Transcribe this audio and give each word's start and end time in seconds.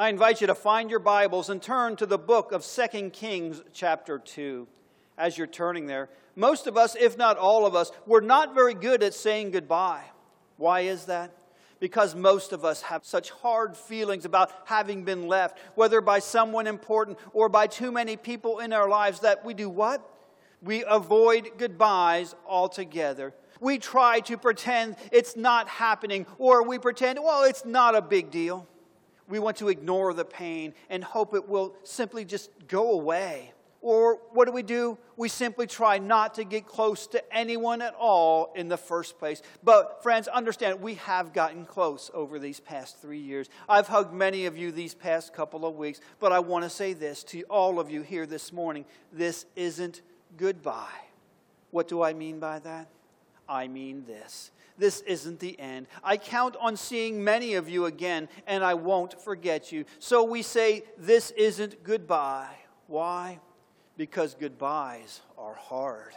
I 0.00 0.08
invite 0.08 0.40
you 0.40 0.46
to 0.46 0.54
find 0.54 0.88
your 0.88 0.98
Bibles 0.98 1.50
and 1.50 1.60
turn 1.60 1.94
to 1.96 2.06
the 2.06 2.16
book 2.16 2.52
of 2.52 2.64
2 2.64 3.10
Kings, 3.10 3.60
chapter 3.74 4.18
2. 4.18 4.66
As 5.18 5.36
you're 5.36 5.46
turning 5.46 5.84
there, 5.84 6.08
most 6.34 6.66
of 6.66 6.78
us, 6.78 6.96
if 6.98 7.18
not 7.18 7.36
all 7.36 7.66
of 7.66 7.74
us, 7.74 7.92
we're 8.06 8.22
not 8.22 8.54
very 8.54 8.72
good 8.72 9.02
at 9.02 9.12
saying 9.12 9.50
goodbye. 9.50 10.04
Why 10.56 10.80
is 10.80 11.04
that? 11.04 11.34
Because 11.80 12.14
most 12.14 12.52
of 12.52 12.64
us 12.64 12.80
have 12.80 13.04
such 13.04 13.28
hard 13.28 13.76
feelings 13.76 14.24
about 14.24 14.50
having 14.64 15.04
been 15.04 15.28
left, 15.28 15.58
whether 15.74 16.00
by 16.00 16.20
someone 16.20 16.66
important 16.66 17.18
or 17.34 17.50
by 17.50 17.66
too 17.66 17.92
many 17.92 18.16
people 18.16 18.60
in 18.60 18.72
our 18.72 18.88
lives, 18.88 19.20
that 19.20 19.44
we 19.44 19.52
do 19.52 19.68
what? 19.68 20.02
We 20.62 20.82
avoid 20.88 21.50
goodbyes 21.58 22.34
altogether. 22.48 23.34
We 23.60 23.76
try 23.76 24.20
to 24.20 24.38
pretend 24.38 24.96
it's 25.12 25.36
not 25.36 25.68
happening, 25.68 26.24
or 26.38 26.66
we 26.66 26.78
pretend, 26.78 27.18
well, 27.22 27.44
it's 27.44 27.66
not 27.66 27.94
a 27.94 28.00
big 28.00 28.30
deal 28.30 28.66
we 29.30 29.38
want 29.38 29.56
to 29.58 29.68
ignore 29.68 30.12
the 30.12 30.24
pain 30.24 30.74
and 30.90 31.02
hope 31.02 31.34
it 31.34 31.48
will 31.48 31.74
simply 31.84 32.24
just 32.24 32.50
go 32.68 32.92
away. 32.92 33.52
Or 33.82 34.18
what 34.32 34.44
do 34.44 34.52
we 34.52 34.62
do? 34.62 34.98
We 35.16 35.30
simply 35.30 35.66
try 35.66 35.98
not 35.98 36.34
to 36.34 36.44
get 36.44 36.66
close 36.66 37.06
to 37.08 37.34
anyone 37.34 37.80
at 37.80 37.94
all 37.94 38.52
in 38.54 38.68
the 38.68 38.76
first 38.76 39.18
place. 39.18 39.40
But, 39.64 40.02
friends, 40.02 40.28
understand, 40.28 40.82
we 40.82 40.96
have 40.96 41.32
gotten 41.32 41.64
close 41.64 42.10
over 42.12 42.38
these 42.38 42.60
past 42.60 43.00
three 43.00 43.20
years. 43.20 43.48
I've 43.68 43.88
hugged 43.88 44.12
many 44.12 44.44
of 44.44 44.58
you 44.58 44.70
these 44.70 44.94
past 44.94 45.32
couple 45.32 45.64
of 45.64 45.76
weeks, 45.76 46.00
but 46.18 46.30
I 46.30 46.40
want 46.40 46.64
to 46.64 46.70
say 46.70 46.92
this 46.92 47.24
to 47.24 47.42
all 47.44 47.80
of 47.80 47.90
you 47.90 48.02
here 48.02 48.26
this 48.26 48.52
morning 48.52 48.84
this 49.12 49.46
isn't 49.56 50.02
goodbye. 50.36 51.06
What 51.70 51.88
do 51.88 52.02
I 52.02 52.12
mean 52.12 52.38
by 52.38 52.58
that? 52.58 52.88
I 53.48 53.66
mean 53.66 54.04
this 54.06 54.50
this 54.80 55.02
isn't 55.02 55.38
the 55.38 55.60
end. 55.60 55.86
I 56.02 56.16
count 56.16 56.56
on 56.58 56.76
seeing 56.76 57.22
many 57.22 57.54
of 57.54 57.68
you 57.68 57.84
again, 57.84 58.28
and 58.46 58.64
I 58.64 58.74
won't 58.74 59.20
forget 59.20 59.70
you. 59.70 59.84
So 59.98 60.24
we 60.24 60.42
say, 60.42 60.84
This 60.98 61.30
isn't 61.32 61.84
goodbye. 61.84 62.56
Why? 62.86 63.38
Because 63.96 64.34
goodbyes 64.34 65.20
are 65.38 65.54
hard. 65.54 66.14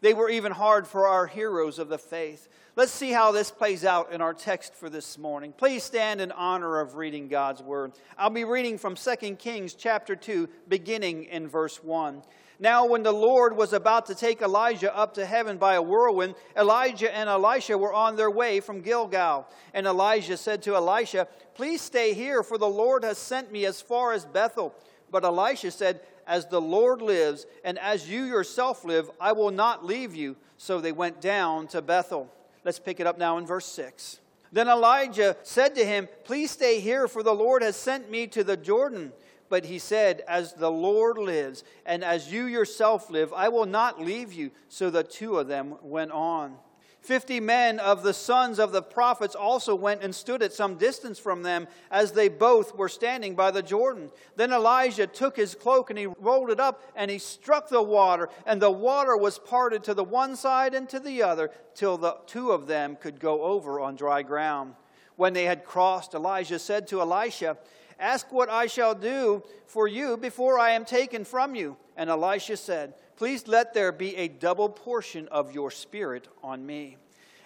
They 0.00 0.12
were 0.12 0.28
even 0.28 0.52
hard 0.52 0.86
for 0.86 1.06
our 1.06 1.26
heroes 1.26 1.78
of 1.78 1.88
the 1.88 1.96
faith. 1.96 2.48
Let's 2.76 2.92
see 2.92 3.10
how 3.10 3.32
this 3.32 3.50
plays 3.50 3.84
out 3.84 4.12
in 4.12 4.20
our 4.20 4.34
text 4.34 4.74
for 4.74 4.90
this 4.90 5.16
morning. 5.16 5.54
Please 5.56 5.82
stand 5.82 6.20
in 6.20 6.30
honor 6.32 6.80
of 6.80 6.96
reading 6.96 7.28
God's 7.28 7.62
word. 7.62 7.92
I'll 8.18 8.28
be 8.28 8.44
reading 8.44 8.76
from 8.76 8.96
2 8.96 9.36
Kings 9.36 9.72
chapter 9.72 10.14
2, 10.14 10.48
beginning 10.68 11.24
in 11.24 11.48
verse 11.48 11.82
1. 11.82 12.22
Now, 12.60 12.86
when 12.86 13.02
the 13.02 13.12
Lord 13.12 13.56
was 13.56 13.72
about 13.72 14.06
to 14.06 14.14
take 14.14 14.40
Elijah 14.40 14.94
up 14.96 15.14
to 15.14 15.26
heaven 15.26 15.58
by 15.58 15.74
a 15.74 15.82
whirlwind, 15.82 16.36
Elijah 16.56 17.14
and 17.14 17.28
Elisha 17.28 17.76
were 17.76 17.92
on 17.92 18.16
their 18.16 18.30
way 18.30 18.60
from 18.60 18.80
Gilgal. 18.80 19.48
And 19.72 19.86
Elijah 19.86 20.36
said 20.36 20.62
to 20.62 20.76
Elisha, 20.76 21.26
Please 21.54 21.80
stay 21.80 22.14
here, 22.14 22.42
for 22.42 22.56
the 22.56 22.68
Lord 22.68 23.02
has 23.02 23.18
sent 23.18 23.50
me 23.50 23.64
as 23.66 23.80
far 23.80 24.12
as 24.12 24.24
Bethel. 24.24 24.74
But 25.10 25.24
Elisha 25.24 25.72
said, 25.72 26.00
As 26.26 26.46
the 26.46 26.60
Lord 26.60 27.02
lives, 27.02 27.46
and 27.64 27.78
as 27.78 28.08
you 28.08 28.24
yourself 28.24 28.84
live, 28.84 29.10
I 29.20 29.32
will 29.32 29.50
not 29.50 29.84
leave 29.84 30.14
you. 30.14 30.36
So 30.56 30.80
they 30.80 30.92
went 30.92 31.20
down 31.20 31.66
to 31.68 31.82
Bethel. 31.82 32.32
Let's 32.64 32.78
pick 32.78 33.00
it 33.00 33.06
up 33.06 33.18
now 33.18 33.38
in 33.38 33.46
verse 33.46 33.66
6. 33.66 34.20
Then 34.52 34.68
Elijah 34.68 35.36
said 35.42 35.74
to 35.74 35.84
him, 35.84 36.08
Please 36.22 36.52
stay 36.52 36.78
here, 36.78 37.08
for 37.08 37.24
the 37.24 37.34
Lord 37.34 37.62
has 37.62 37.74
sent 37.74 38.08
me 38.08 38.28
to 38.28 38.44
the 38.44 38.56
Jordan. 38.56 39.12
But 39.48 39.66
he 39.66 39.78
said, 39.78 40.22
As 40.26 40.54
the 40.54 40.70
Lord 40.70 41.18
lives, 41.18 41.64
and 41.84 42.02
as 42.02 42.32
you 42.32 42.44
yourself 42.44 43.10
live, 43.10 43.32
I 43.32 43.48
will 43.48 43.66
not 43.66 44.00
leave 44.00 44.32
you. 44.32 44.50
So 44.68 44.90
the 44.90 45.04
two 45.04 45.38
of 45.38 45.48
them 45.48 45.76
went 45.82 46.12
on. 46.12 46.56
Fifty 47.04 47.38
men 47.38 47.80
of 47.80 48.02
the 48.02 48.14
sons 48.14 48.58
of 48.58 48.72
the 48.72 48.80
prophets 48.80 49.34
also 49.34 49.74
went 49.74 50.02
and 50.02 50.14
stood 50.14 50.42
at 50.42 50.54
some 50.54 50.76
distance 50.76 51.18
from 51.18 51.42
them 51.42 51.68
as 51.90 52.12
they 52.12 52.30
both 52.30 52.74
were 52.74 52.88
standing 52.88 53.34
by 53.34 53.50
the 53.50 53.62
Jordan. 53.62 54.10
Then 54.36 54.54
Elijah 54.54 55.06
took 55.06 55.36
his 55.36 55.54
cloak 55.54 55.90
and 55.90 55.98
he 55.98 56.06
rolled 56.06 56.48
it 56.48 56.58
up 56.58 56.82
and 56.96 57.10
he 57.10 57.18
struck 57.18 57.68
the 57.68 57.82
water, 57.82 58.30
and 58.46 58.60
the 58.60 58.70
water 58.70 59.18
was 59.18 59.38
parted 59.38 59.84
to 59.84 59.92
the 59.92 60.02
one 60.02 60.34
side 60.34 60.72
and 60.72 60.88
to 60.88 60.98
the 60.98 61.22
other 61.22 61.50
till 61.74 61.98
the 61.98 62.16
two 62.26 62.52
of 62.52 62.66
them 62.66 62.96
could 62.96 63.20
go 63.20 63.42
over 63.42 63.80
on 63.80 63.96
dry 63.96 64.22
ground. 64.22 64.74
When 65.16 65.34
they 65.34 65.44
had 65.44 65.66
crossed, 65.66 66.14
Elijah 66.14 66.58
said 66.58 66.88
to 66.88 67.02
Elisha, 67.02 67.58
Ask 67.98 68.32
what 68.32 68.50
I 68.50 68.66
shall 68.66 68.94
do 68.94 69.42
for 69.66 69.86
you 69.88 70.16
before 70.16 70.58
I 70.58 70.70
am 70.70 70.84
taken 70.84 71.24
from 71.24 71.54
you. 71.54 71.76
And 71.96 72.10
Elisha 72.10 72.56
said, 72.56 72.94
Please 73.16 73.46
let 73.46 73.74
there 73.74 73.92
be 73.92 74.16
a 74.16 74.28
double 74.28 74.68
portion 74.68 75.28
of 75.28 75.54
your 75.54 75.70
spirit 75.70 76.28
on 76.42 76.66
me. 76.66 76.96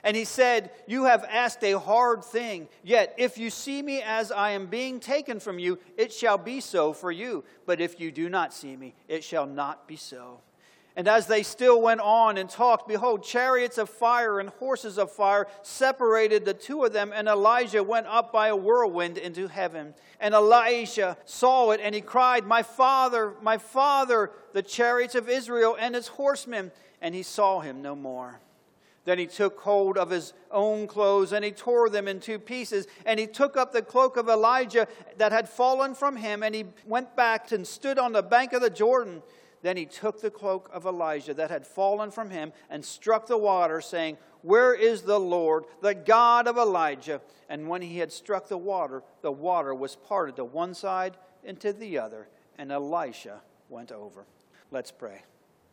And 0.02 0.16
he 0.16 0.24
said, 0.24 0.70
You 0.86 1.04
have 1.04 1.24
asked 1.28 1.62
a 1.62 1.78
hard 1.78 2.24
thing. 2.24 2.68
Yet, 2.82 3.14
if 3.18 3.36
you 3.36 3.50
see 3.50 3.82
me 3.82 4.00
as 4.02 4.32
I 4.32 4.50
am 4.50 4.66
being 4.66 5.00
taken 5.00 5.40
from 5.40 5.58
you, 5.58 5.78
it 5.96 6.12
shall 6.12 6.38
be 6.38 6.60
so 6.60 6.92
for 6.92 7.12
you. 7.12 7.44
But 7.66 7.80
if 7.80 8.00
you 8.00 8.10
do 8.10 8.28
not 8.28 8.54
see 8.54 8.76
me, 8.76 8.94
it 9.08 9.24
shall 9.24 9.46
not 9.46 9.86
be 9.88 9.96
so. 9.96 10.40
And 10.98 11.06
as 11.06 11.28
they 11.28 11.44
still 11.44 11.80
went 11.80 12.00
on 12.00 12.38
and 12.38 12.50
talked, 12.50 12.88
behold, 12.88 13.22
chariots 13.22 13.78
of 13.78 13.88
fire 13.88 14.40
and 14.40 14.48
horses 14.48 14.98
of 14.98 15.12
fire 15.12 15.46
separated 15.62 16.44
the 16.44 16.54
two 16.54 16.82
of 16.82 16.92
them, 16.92 17.12
and 17.14 17.28
Elijah 17.28 17.84
went 17.84 18.08
up 18.08 18.32
by 18.32 18.48
a 18.48 18.56
whirlwind 18.56 19.16
into 19.16 19.46
heaven. 19.46 19.94
And 20.18 20.34
Elisha 20.34 21.16
saw 21.24 21.70
it, 21.70 21.80
and 21.80 21.94
he 21.94 22.00
cried, 22.00 22.44
My 22.48 22.64
father, 22.64 23.34
my 23.40 23.58
father, 23.58 24.32
the 24.52 24.62
chariots 24.62 25.14
of 25.14 25.28
Israel 25.28 25.76
and 25.78 25.94
its 25.94 26.08
horsemen. 26.08 26.72
And 27.00 27.14
he 27.14 27.22
saw 27.22 27.60
him 27.60 27.80
no 27.80 27.94
more. 27.94 28.40
Then 29.04 29.20
he 29.20 29.26
took 29.26 29.60
hold 29.60 29.98
of 29.98 30.10
his 30.10 30.32
own 30.50 30.88
clothes 30.88 31.32
and 31.32 31.44
he 31.44 31.52
tore 31.52 31.88
them 31.88 32.08
in 32.08 32.18
two 32.18 32.40
pieces. 32.40 32.88
And 33.06 33.20
he 33.20 33.28
took 33.28 33.56
up 33.56 33.72
the 33.72 33.82
cloak 33.82 34.16
of 34.16 34.28
Elijah 34.28 34.88
that 35.16 35.30
had 35.30 35.48
fallen 35.48 35.94
from 35.94 36.16
him 36.16 36.42
and 36.42 36.54
he 36.54 36.64
went 36.84 37.14
back 37.14 37.52
and 37.52 37.64
stood 37.64 37.98
on 37.98 38.12
the 38.12 38.22
bank 38.22 38.52
of 38.52 38.60
the 38.60 38.68
Jordan. 38.68 39.22
Then 39.62 39.76
he 39.76 39.86
took 39.86 40.20
the 40.20 40.30
cloak 40.30 40.70
of 40.72 40.86
Elijah 40.86 41.34
that 41.34 41.50
had 41.50 41.66
fallen 41.66 42.10
from 42.10 42.30
him 42.30 42.52
and 42.70 42.84
struck 42.84 43.26
the 43.26 43.38
water, 43.38 43.80
saying, 43.80 44.18
Where 44.42 44.74
is 44.74 45.02
the 45.02 45.18
Lord, 45.18 45.64
the 45.80 45.94
God 45.94 46.46
of 46.46 46.56
Elijah? 46.56 47.20
And 47.48 47.68
when 47.68 47.82
he 47.82 47.98
had 47.98 48.12
struck 48.12 48.48
the 48.48 48.58
water, 48.58 49.02
the 49.22 49.32
water 49.32 49.74
was 49.74 49.96
parted 49.96 50.36
to 50.36 50.44
one 50.44 50.74
side 50.74 51.16
and 51.44 51.58
to 51.60 51.72
the 51.72 51.98
other, 51.98 52.28
and 52.56 52.70
Elisha 52.70 53.40
went 53.68 53.92
over. 53.92 54.26
Let's 54.70 54.90
pray. 54.90 55.22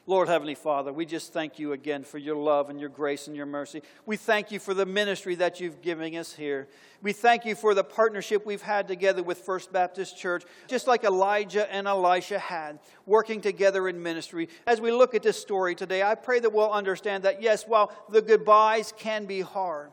Lord 0.08 0.28
Heavenly 0.28 0.54
Father, 0.54 0.94
we 0.94 1.08
just 1.08 1.34
thank 1.34 1.58
you 1.58 1.74
again 1.74 2.04
for 2.04 2.20
your 2.20 2.36
love 2.36 2.70
and 2.70 2.80
your 2.80 2.90
grace 2.90 3.26
and 3.26 3.36
your 3.36 3.48
mercy. 3.48 3.82
We 4.06 4.18
thank 4.18 4.52
you 4.52 4.60
for 4.60 4.76
the 4.76 4.86
ministry 4.86 5.34
that 5.36 5.60
you've 5.60 5.82
given 5.82 6.14
us 6.16 6.34
here. 6.34 6.68
We 7.02 7.12
thank 7.12 7.44
you 7.44 7.56
for 7.56 7.74
the 7.74 7.84
partnership 7.84 8.46
we've 8.46 8.62
had 8.62 8.88
together 8.88 9.24
with 9.24 9.40
First 9.40 9.74
Baptist 9.74 10.16
Church, 10.16 10.44
just 10.68 10.86
like 10.86 11.04
Elijah 11.04 11.72
and 11.74 11.88
Elisha 11.88 12.38
had, 12.38 12.78
working 13.08 13.42
together 13.42 13.88
in 13.88 14.04
ministry. 14.04 14.50
As 14.68 14.80
we 14.80 14.92
look 14.92 15.16
at 15.16 15.24
this 15.24 15.42
story 15.42 15.74
today, 15.74 16.04
I 16.04 16.14
pray 16.14 16.40
that 16.40 16.54
we'll 16.54 16.72
understand 16.72 17.24
that, 17.24 17.42
yes, 17.42 17.64
while 17.68 17.92
the 18.08 18.22
goodbyes 18.22 18.94
can 18.96 19.26
be 19.26 19.42
hard, 19.42 19.90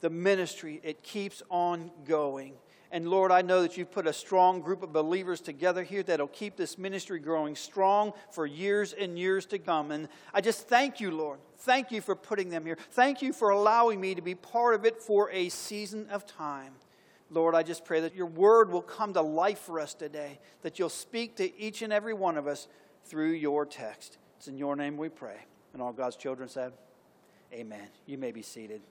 the 0.00 0.08
ministry, 0.08 0.80
it 0.82 1.02
keeps 1.02 1.42
on 1.50 1.90
going. 2.06 2.54
And 2.94 3.08
Lord, 3.08 3.32
I 3.32 3.42
know 3.42 3.62
that 3.62 3.76
you've 3.76 3.90
put 3.90 4.06
a 4.06 4.12
strong 4.12 4.60
group 4.60 4.84
of 4.84 4.92
believers 4.92 5.40
together 5.40 5.82
here 5.82 6.04
that'll 6.04 6.28
keep 6.28 6.54
this 6.54 6.78
ministry 6.78 7.18
growing 7.18 7.56
strong 7.56 8.12
for 8.30 8.46
years 8.46 8.92
and 8.92 9.18
years 9.18 9.46
to 9.46 9.58
come. 9.58 9.90
And 9.90 10.08
I 10.32 10.40
just 10.40 10.68
thank 10.68 11.00
you, 11.00 11.10
Lord. 11.10 11.40
Thank 11.58 11.90
you 11.90 12.00
for 12.00 12.14
putting 12.14 12.50
them 12.50 12.64
here. 12.64 12.78
Thank 12.92 13.20
you 13.20 13.32
for 13.32 13.50
allowing 13.50 14.00
me 14.00 14.14
to 14.14 14.22
be 14.22 14.36
part 14.36 14.76
of 14.76 14.84
it 14.84 15.02
for 15.02 15.28
a 15.32 15.48
season 15.48 16.06
of 16.08 16.24
time. 16.24 16.74
Lord, 17.30 17.56
I 17.56 17.64
just 17.64 17.84
pray 17.84 17.98
that 17.98 18.14
your 18.14 18.26
word 18.26 18.70
will 18.70 18.80
come 18.80 19.12
to 19.14 19.22
life 19.22 19.58
for 19.58 19.80
us 19.80 19.92
today, 19.92 20.38
that 20.62 20.78
you'll 20.78 20.88
speak 20.88 21.34
to 21.38 21.60
each 21.60 21.82
and 21.82 21.92
every 21.92 22.14
one 22.14 22.38
of 22.38 22.46
us 22.46 22.68
through 23.06 23.32
your 23.32 23.66
text. 23.66 24.18
It's 24.36 24.46
in 24.46 24.56
your 24.56 24.76
name 24.76 24.96
we 24.96 25.08
pray. 25.08 25.38
And 25.72 25.82
all 25.82 25.92
God's 25.92 26.14
children 26.14 26.48
said, 26.48 26.72
Amen. 27.52 27.88
You 28.06 28.18
may 28.18 28.30
be 28.30 28.42
seated. 28.42 28.82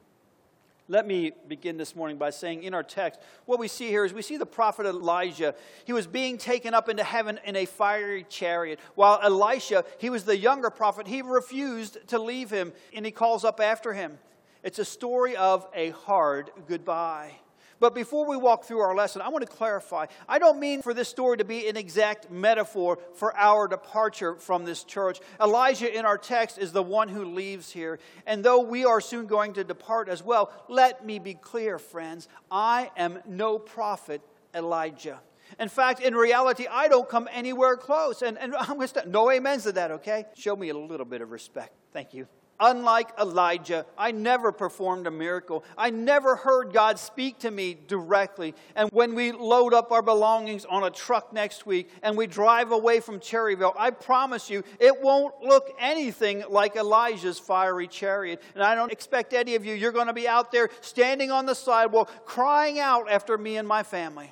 Let 0.89 1.07
me 1.07 1.31
begin 1.47 1.77
this 1.77 1.95
morning 1.95 2.17
by 2.17 2.31
saying 2.31 2.63
in 2.63 2.73
our 2.73 2.83
text, 2.83 3.21
what 3.45 3.57
we 3.57 3.69
see 3.69 3.87
here 3.87 4.03
is 4.03 4.13
we 4.13 4.21
see 4.21 4.35
the 4.35 4.45
prophet 4.45 4.85
Elijah. 4.85 5.55
He 5.85 5.93
was 5.93 6.07
being 6.07 6.37
taken 6.37 6.73
up 6.73 6.89
into 6.89 7.05
heaven 7.05 7.39
in 7.45 7.55
a 7.55 7.65
fiery 7.65 8.25
chariot, 8.27 8.79
while 8.95 9.17
Elisha, 9.23 9.85
he 9.97 10.09
was 10.09 10.25
the 10.25 10.37
younger 10.37 10.69
prophet, 10.69 11.07
he 11.07 11.21
refused 11.21 12.05
to 12.09 12.19
leave 12.19 12.49
him 12.49 12.73
and 12.93 13.05
he 13.05 13.11
calls 13.11 13.45
up 13.45 13.61
after 13.61 13.93
him. 13.93 14.19
It's 14.61 14.79
a 14.79 14.85
story 14.85 15.37
of 15.37 15.65
a 15.73 15.91
hard 15.91 16.51
goodbye. 16.67 17.35
But 17.79 17.95
before 17.95 18.25
we 18.27 18.37
walk 18.37 18.65
through 18.65 18.79
our 18.79 18.95
lesson, 18.95 19.21
I 19.21 19.29
want 19.29 19.45
to 19.45 19.51
clarify. 19.51 20.05
I 20.27 20.39
don't 20.39 20.59
mean 20.59 20.81
for 20.81 20.93
this 20.93 21.09
story 21.09 21.37
to 21.37 21.45
be 21.45 21.67
an 21.67 21.77
exact 21.77 22.31
metaphor 22.31 22.99
for 23.15 23.35
our 23.35 23.67
departure 23.67 24.35
from 24.35 24.65
this 24.65 24.83
church. 24.83 25.19
Elijah 25.41 25.93
in 25.93 26.05
our 26.05 26.17
text 26.17 26.57
is 26.57 26.71
the 26.71 26.83
one 26.83 27.09
who 27.09 27.25
leaves 27.25 27.71
here. 27.71 27.99
And 28.25 28.43
though 28.43 28.61
we 28.61 28.85
are 28.85 29.01
soon 29.01 29.25
going 29.25 29.53
to 29.53 29.63
depart 29.63 30.09
as 30.09 30.23
well, 30.23 30.51
let 30.69 31.05
me 31.05 31.19
be 31.19 31.33
clear, 31.33 31.79
friends. 31.79 32.27
I 32.49 32.91
am 32.97 33.19
no 33.27 33.59
prophet 33.59 34.21
Elijah. 34.53 35.19
In 35.59 35.69
fact, 35.69 35.99
in 35.99 36.15
reality, 36.15 36.67
I 36.69 36.87
don't 36.87 37.07
come 37.07 37.27
anywhere 37.31 37.77
close. 37.77 38.21
And, 38.21 38.37
and 38.37 38.55
I'm 38.55 38.77
going 38.77 38.87
to. 38.87 39.09
No 39.09 39.29
amens 39.29 39.63
to 39.63 39.71
that, 39.73 39.91
okay? 39.91 40.25
Show 40.35 40.55
me 40.55 40.69
a 40.69 40.77
little 40.77 41.05
bit 41.05 41.21
of 41.21 41.31
respect. 41.31 41.73
Thank 41.91 42.13
you. 42.13 42.27
Unlike 42.59 43.19
Elijah, 43.19 43.85
I 43.97 44.11
never 44.11 44.51
performed 44.51 45.07
a 45.07 45.11
miracle. 45.11 45.63
I 45.77 45.89
never 45.89 46.35
heard 46.35 46.71
God 46.71 46.99
speak 46.99 47.39
to 47.39 47.51
me 47.51 47.77
directly. 47.87 48.53
And 48.75 48.89
when 48.91 49.15
we 49.15 49.31
load 49.31 49.73
up 49.73 49.91
our 49.91 50.01
belongings 50.01 50.63
on 50.65 50.83
a 50.83 50.89
truck 50.89 51.33
next 51.33 51.65
week 51.65 51.89
and 52.03 52.15
we 52.15 52.27
drive 52.27 52.71
away 52.71 52.99
from 52.99 53.19
Cherryvale, 53.19 53.73
I 53.77 53.91
promise 53.91 54.49
you 54.49 54.63
it 54.79 55.01
won't 55.01 55.41
look 55.41 55.75
anything 55.79 56.43
like 56.47 56.75
Elijah's 56.75 57.39
fiery 57.39 57.87
chariot. 57.87 58.41
And 58.53 58.63
I 58.63 58.75
don't 58.75 58.91
expect 58.91 59.33
any 59.33 59.55
of 59.55 59.65
you, 59.65 59.73
you're 59.73 59.91
going 59.91 60.07
to 60.07 60.13
be 60.13 60.27
out 60.27 60.51
there 60.51 60.69
standing 60.81 61.31
on 61.31 61.45
the 61.45 61.55
sidewalk 61.55 62.25
crying 62.25 62.79
out 62.79 63.11
after 63.11 63.37
me 63.37 63.57
and 63.57 63.67
my 63.67 63.83
family. 63.83 64.31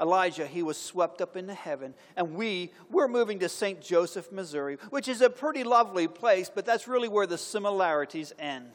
Elijah, 0.00 0.46
he 0.46 0.62
was 0.62 0.78
swept 0.78 1.20
up 1.20 1.36
into 1.36 1.54
heaven. 1.54 1.94
And 2.16 2.34
we, 2.34 2.72
we're 2.90 3.08
moving 3.08 3.38
to 3.40 3.48
St. 3.48 3.80
Joseph, 3.80 4.32
Missouri, 4.32 4.78
which 4.90 5.08
is 5.08 5.20
a 5.20 5.28
pretty 5.30 5.64
lovely 5.64 6.08
place, 6.08 6.50
but 6.52 6.64
that's 6.64 6.88
really 6.88 7.08
where 7.08 7.26
the 7.26 7.38
similarities 7.38 8.32
end. 8.38 8.70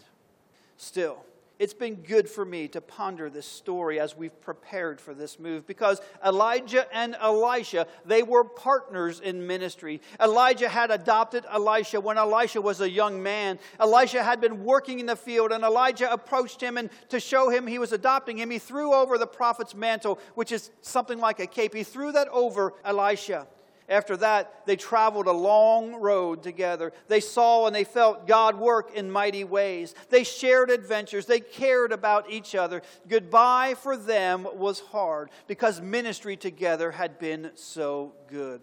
Still, 0.78 1.26
it's 1.60 1.74
been 1.74 1.96
good 1.96 2.30
for 2.30 2.44
me 2.44 2.68
to 2.70 2.82
ponder 2.82 3.30
this 3.30 3.46
story 3.46 4.00
as 4.00 4.16
we've 4.16 4.40
prepared 4.42 5.00
for 5.00 5.14
this 5.14 5.40
move 5.40 5.66
because 5.66 6.02
Elijah 6.26 6.86
and 6.94 7.16
Elisha, 7.20 7.88
they 8.06 8.24
were 8.24 8.44
partners 8.44 9.20
in 9.20 9.48
ministry. 9.48 10.02
Elijah 10.22 10.70
had 10.70 10.92
adopted 10.92 11.46
Elisha 11.50 12.00
when 12.02 12.18
Elisha 12.18 12.62
was 12.62 12.82
a 12.82 12.90
young 12.90 13.22
man. 13.24 13.60
Elisha 13.80 14.24
had 14.24 14.42
been 14.42 14.64
working 14.64 15.00
in 15.00 15.06
the 15.06 15.16
field 15.16 15.52
and 15.52 15.64
Elijah 15.64 16.12
approached 16.12 16.62
him 16.62 16.78
and 16.78 16.90
to 17.10 17.20
show 17.20 17.50
him 17.50 17.68
he 17.68 17.80
was 17.80 17.92
adopting 17.92 18.38
him, 18.38 18.50
he 18.50 18.60
threw 18.60 18.94
over 18.94 19.18
the 19.18 19.28
prophet's 19.28 19.74
mantle, 19.74 20.20
which 20.36 20.52
is 20.52 20.72
something 20.82 21.20
like 21.20 21.40
a 21.40 21.48
cape. 21.48 21.74
He 21.74 21.84
threw 21.84 22.12
that 22.12 22.28
over 22.30 22.74
Elisha. 22.84 23.48
After 23.88 24.18
that, 24.18 24.66
they 24.66 24.76
traveled 24.76 25.28
a 25.28 25.32
long 25.32 25.96
road 25.96 26.42
together. 26.42 26.92
They 27.08 27.20
saw 27.20 27.68
and 27.68 27.76
they 27.76 27.84
felt 27.84 28.28
God 28.28 28.56
work 28.56 28.96
in 28.96 29.12
mighty 29.12 29.44
ways. 29.44 29.94
They 30.10 30.24
shared 30.24 30.72
adventures. 30.72 31.28
They 31.28 31.40
cared 31.40 31.92
about 31.92 32.30
each 32.32 32.56
other. 32.56 32.82
Goodbye 33.08 33.76
for 33.76 33.96
them 33.96 34.48
was 34.54 34.80
hard 34.80 35.30
because 35.46 35.82
ministry 35.82 36.36
together 36.36 36.92
had 36.92 37.20
been 37.20 37.52
so 37.54 38.14
good. 38.28 38.62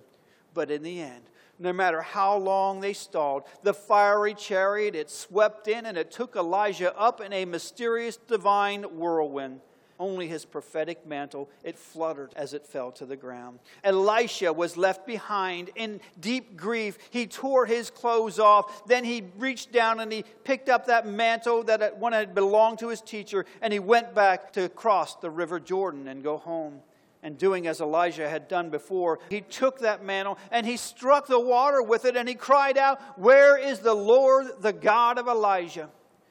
But 0.54 0.72
in 0.72 0.82
the 0.82 1.00
end, 1.00 1.22
no 1.60 1.72
matter 1.72 2.02
how 2.02 2.36
long 2.36 2.80
they 2.80 2.92
stalled, 2.92 3.44
the 3.62 3.74
fiery 3.74 4.34
chariot, 4.34 4.96
it 4.96 5.08
swept 5.08 5.68
in 5.68 5.86
and 5.86 5.96
it 5.96 6.10
took 6.10 6.34
Elijah 6.34 6.98
up 6.98 7.20
in 7.20 7.32
a 7.32 7.44
mysterious 7.44 8.16
divine 8.16 8.82
whirlwind 8.82 9.60
only 10.02 10.26
his 10.26 10.44
prophetic 10.44 11.06
mantle. 11.06 11.48
It 11.62 11.78
fluttered 11.78 12.32
as 12.34 12.54
it 12.54 12.66
fell 12.66 12.90
to 12.92 13.06
the 13.06 13.16
ground. 13.16 13.60
Elisha 13.84 14.52
was 14.52 14.76
left 14.76 15.06
behind 15.06 15.70
in 15.76 16.00
deep 16.18 16.56
grief. 16.56 16.98
He 17.10 17.28
tore 17.28 17.66
his 17.66 17.88
clothes 17.88 18.40
off. 18.40 18.84
Then 18.86 19.04
he 19.04 19.22
reached 19.38 19.70
down 19.70 20.00
and 20.00 20.12
he 20.12 20.24
picked 20.42 20.68
up 20.68 20.86
that 20.86 21.06
mantle 21.06 21.62
that 21.64 21.98
one 21.98 22.12
had 22.12 22.34
belonged 22.34 22.80
to 22.80 22.88
his 22.88 23.00
teacher, 23.00 23.46
and 23.60 23.72
he 23.72 23.78
went 23.78 24.12
back 24.12 24.52
to 24.54 24.68
cross 24.68 25.14
the 25.14 25.30
river 25.30 25.60
Jordan 25.60 26.08
and 26.08 26.24
go 26.24 26.36
home 26.36 26.80
and 27.22 27.38
doing 27.38 27.68
as 27.68 27.80
Elijah 27.80 28.28
had 28.28 28.48
done 28.48 28.68
before, 28.68 29.20
he 29.30 29.40
took 29.40 29.78
that 29.78 30.04
mantle 30.04 30.36
and 30.50 30.66
he 30.66 30.76
struck 30.76 31.28
the 31.28 31.38
water 31.38 31.80
with 31.80 32.04
it 32.04 32.16
and 32.16 32.28
he 32.28 32.34
cried 32.34 32.76
out, 32.76 33.00
Where 33.16 33.56
is 33.56 33.78
the 33.78 33.94
Lord, 33.94 34.48
the 34.60 34.72
God 34.72 35.18
of 35.18 35.28
Elijah? 35.28 35.88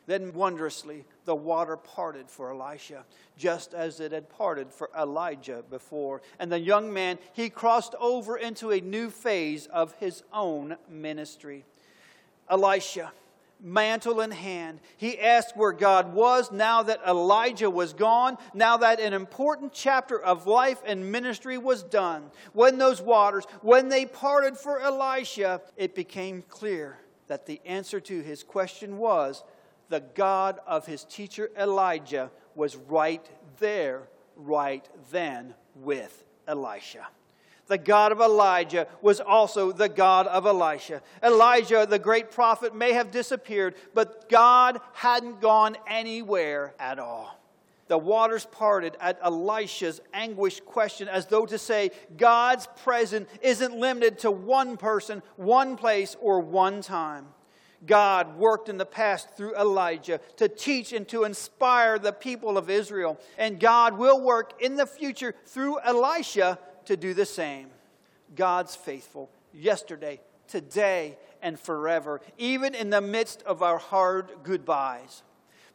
Then 0.07 0.33
wondrously, 0.33 1.05
the 1.25 1.35
water 1.35 1.77
parted 1.77 2.29
for 2.29 2.51
Elisha, 2.51 3.05
just 3.37 3.73
as 3.73 3.99
it 3.99 4.11
had 4.11 4.29
parted 4.29 4.71
for 4.71 4.89
Elijah 4.97 5.63
before. 5.69 6.21
And 6.39 6.51
the 6.51 6.59
young 6.59 6.91
man, 6.91 7.19
he 7.33 7.49
crossed 7.49 7.95
over 7.99 8.37
into 8.37 8.71
a 8.71 8.81
new 8.81 9.09
phase 9.09 9.67
of 9.67 9.93
his 9.99 10.23
own 10.33 10.77
ministry. 10.89 11.65
Elisha, 12.49 13.11
mantle 13.63 14.21
in 14.21 14.31
hand, 14.31 14.79
he 14.97 15.19
asked 15.19 15.55
where 15.55 15.71
God 15.71 16.13
was 16.13 16.51
now 16.51 16.83
that 16.83 17.01
Elijah 17.07 17.69
was 17.69 17.93
gone, 17.93 18.37
now 18.53 18.77
that 18.77 18.99
an 18.99 19.13
important 19.13 19.71
chapter 19.71 20.19
of 20.19 20.47
life 20.47 20.81
and 20.85 21.11
ministry 21.11 21.57
was 21.57 21.83
done. 21.83 22.31
When 22.53 22.77
those 22.77 23.01
waters, 23.01 23.45
when 23.61 23.89
they 23.89 24.05
parted 24.05 24.57
for 24.57 24.79
Elisha, 24.79 25.61
it 25.77 25.95
became 25.95 26.43
clear 26.49 26.97
that 27.27 27.45
the 27.45 27.61
answer 27.65 27.99
to 28.01 28.21
his 28.21 28.43
question 28.43 28.97
was 28.97 29.43
the 29.91 29.99
God 30.15 30.59
of 30.65 30.85
his 30.85 31.03
teacher 31.03 31.51
Elijah 31.59 32.31
was 32.55 32.77
right 32.77 33.29
there, 33.59 34.07
right 34.37 34.87
then 35.11 35.53
with 35.75 36.23
Elisha. 36.47 37.05
The 37.67 37.77
God 37.77 38.13
of 38.13 38.21
Elijah 38.21 38.87
was 39.01 39.19
also 39.19 39.71
the 39.71 39.89
God 39.89 40.27
of 40.27 40.45
Elisha. 40.45 41.01
Elijah, 41.21 41.85
the 41.85 41.99
great 41.99 42.31
prophet, 42.31 42.73
may 42.73 42.93
have 42.93 43.11
disappeared, 43.11 43.75
but 43.93 44.29
God 44.29 44.79
hadn't 44.93 45.41
gone 45.41 45.77
anywhere 45.85 46.73
at 46.79 46.97
all. 46.97 47.37
The 47.87 47.97
waters 47.97 48.45
parted 48.45 48.95
at 49.01 49.19
Elisha's 49.21 49.99
anguished 50.13 50.65
question, 50.65 51.09
as 51.09 51.25
though 51.25 51.45
to 51.45 51.57
say, 51.57 51.91
God's 52.15 52.65
presence 52.83 53.29
isn't 53.41 53.75
limited 53.75 54.19
to 54.19 54.31
one 54.31 54.77
person, 54.77 55.21
one 55.35 55.75
place, 55.75 56.15
or 56.21 56.39
one 56.39 56.81
time. 56.81 57.27
God 57.85 58.37
worked 58.37 58.69
in 58.69 58.77
the 58.77 58.85
past 58.85 59.35
through 59.35 59.55
Elijah 59.55 60.19
to 60.37 60.47
teach 60.47 60.93
and 60.93 61.07
to 61.09 61.23
inspire 61.23 61.97
the 61.97 62.13
people 62.13 62.57
of 62.57 62.69
Israel. 62.69 63.19
And 63.37 63.59
God 63.59 63.97
will 63.97 64.21
work 64.21 64.61
in 64.61 64.75
the 64.75 64.85
future 64.85 65.33
through 65.45 65.79
Elisha 65.79 66.59
to 66.85 66.97
do 66.97 67.13
the 67.13 67.25
same. 67.25 67.69
God's 68.35 68.75
faithful 68.75 69.29
yesterday, 69.53 70.21
today, 70.47 71.17
and 71.41 71.59
forever, 71.59 72.21
even 72.37 72.75
in 72.75 72.89
the 72.89 73.01
midst 73.01 73.41
of 73.43 73.63
our 73.63 73.77
hard 73.77 74.29
goodbyes. 74.43 75.23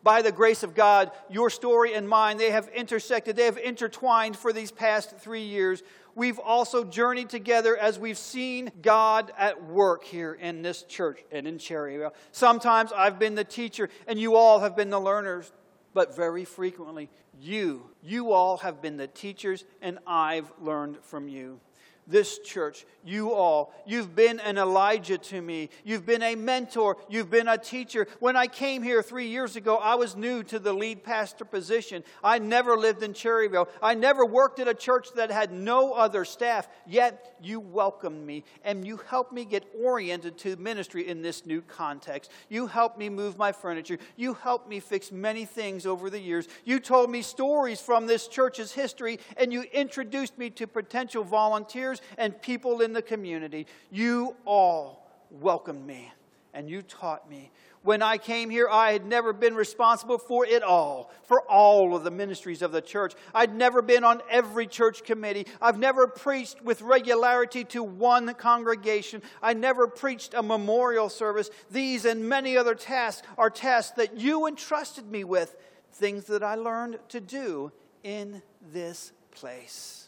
By 0.03 0.23
the 0.23 0.31
grace 0.31 0.63
of 0.63 0.75
God, 0.75 1.11
your 1.29 1.51
story 1.51 1.95
and 1.95 2.09
mine, 2.09 2.37
they 2.37 2.53
have 2.53 2.69
intersected, 2.69 3.35
they 3.35 3.47
have 3.47 3.59
intertwined 3.59 4.37
for 4.37 4.53
these 4.53 4.71
past 4.71 5.17
three 5.19 5.43
years 5.43 5.83
we've 6.17 6.41
also 6.41 6.83
journeyed 6.83 7.29
together 7.29 7.77
as 7.77 7.99
we've 8.01 8.19
seen 8.19 8.73
God 8.83 9.33
at 9.39 9.63
work 9.63 10.03
here 10.03 10.33
in 10.33 10.63
this 10.63 10.83
church 10.83 11.21
and 11.31 11.47
in 11.47 11.59
Cherryvale. 11.59 12.13
Sometimes 12.33 12.91
I've 12.91 13.21
been 13.21 13.37
the 13.37 13.45
teacher 13.45 13.89
and 14.09 14.19
you 14.19 14.35
all 14.35 14.59
have 14.59 14.75
been 14.75 14.91
the 14.91 14.99
learners, 14.99 15.53
but 15.95 16.17
very 16.17 16.45
frequently 16.45 17.09
you, 17.39 17.91
you 18.03 18.33
all 18.33 18.57
have 18.57 18.83
been 18.83 18.97
the 18.97 19.07
teachers 19.07 19.65
and 19.83 19.99
I've 20.07 20.51
learned 20.59 20.97
from 21.03 21.29
you 21.29 21.61
this 22.07 22.39
church, 22.39 22.87
you 23.05 23.33
all. 23.33 23.73
You've 23.85 24.15
been 24.15 24.41
an 24.41 24.59
Elijah 24.59 25.19
to 25.19 25.41
me. 25.41 25.71
You've 25.85 26.07
been 26.07 26.23
a 26.23 26.35
mentor. 26.35 26.97
You've 27.09 27.31
been 27.31 27.49
a 27.49 27.59
teacher. 27.59 28.07
When 28.21 28.37
I 28.37 28.47
came 28.47 28.83
here 28.83 29.03
three 29.03 29.29
years 29.29 29.57
ago, 29.57 29.77
I 29.77 29.95
was 29.97 30.17
new 30.17 30.43
to 30.45 30.59
the 30.59 30.73
lead 30.73 31.03
pastor 31.03 31.45
position. 31.45 32.05
I 32.23 32.39
never 32.39 32.77
lived 32.77 33.03
in 33.03 33.13
Cherryvale. 33.13 33.69
I 33.83 33.95
never 33.95 34.25
worked 34.25 34.61
at 34.61 34.69
a 34.69 34.75
church 34.75 35.09
that 35.17 35.31
had 35.31 35.53
no 35.53 35.95
other 35.95 36.25
staff. 36.25 36.69
Yet 36.87 37.37
you 37.43 37.61
welcomed 37.61 38.25
me 38.25 38.45
and 38.65 38.87
you 38.87 38.99
helped 39.09 39.33
me 39.33 39.45
get 39.45 39.65
oriented 39.81 40.39
to 40.39 40.57
ministry 40.57 41.09
in 41.09 41.23
this 41.23 41.45
new 41.45 41.63
context. 41.63 42.31
You 42.49 42.67
helped 42.67 42.99
me 42.99 43.09
move 43.09 43.37
my 43.37 43.53
furniture. 43.53 43.99
You 44.17 44.35
helped 44.35 44.69
me 44.69 44.81
fix 44.81 45.11
many 45.11 45.45
things 45.45 45.87
over 45.87 46.11
the 46.11 46.21
years. 46.21 46.47
You 46.65 46.81
told 46.81 47.11
me 47.11 47.23
stories 47.23 47.81
from 47.81 48.07
this 48.07 48.29
church's 48.29 48.73
history 48.73 49.19
and 49.37 49.53
you 49.53 49.63
introduced 49.73 50.39
me 50.39 50.51
to 50.51 50.67
potential 50.67 51.25
volunteers 51.25 51.96
and 52.19 52.41
people 52.41 52.81
in 52.81 52.93
the 52.93 53.03
community. 53.03 53.67
You 53.91 54.37
all 54.45 55.07
welcomed 55.31 55.87
me 55.87 56.11
and 56.55 56.71
you 56.71 56.83
taught 56.83 57.29
me. 57.29 57.51
When 57.83 58.03
I 58.03 58.19
came 58.19 58.51
here, 58.51 58.69
I 58.69 58.91
had 58.91 59.07
never 59.07 59.33
been 59.33 59.55
responsible 59.55 60.19
for 60.19 60.45
it 60.45 60.65
all, 60.65 61.13
for 61.23 61.43
all 61.43 61.95
of 61.95 62.03
the 62.03 62.11
ministries 62.11 62.63
of 62.63 62.73
the 62.73 62.81
church. 62.81 63.15
I'd 63.33 63.55
never 63.55 63.81
been 63.81 64.03
on 64.03 64.23
every 64.29 64.67
church 64.67 65.05
committee. 65.05 65.47
I've 65.63 65.79
never 65.79 66.09
preached 66.09 66.63
with 66.63 66.83
regularity 66.83 67.63
to 67.67 67.85
one 67.85 68.35
congregation. 68.35 69.23
I 69.41 69.53
never 69.53 69.87
preached 69.87 70.35
a 70.35 70.43
memorial 70.43 71.09
service. 71.09 71.49
These 71.71 72.07
and 72.07 72.29
many 72.29 72.57
other 72.57 72.75
tasks 72.75 73.25
are 73.39 73.51
tasks 73.51 73.95
that 73.99 74.19
you 74.19 74.49
entrusted 74.49 75.09
me 75.09 75.23
with 75.23 75.55
things 75.93 76.25
that 76.25 76.43
I 76.43 76.57
learned 76.57 76.99
to 77.11 77.21
do 77.21 77.71
in 78.03 78.43
this 78.73 79.13
place. 79.31 80.06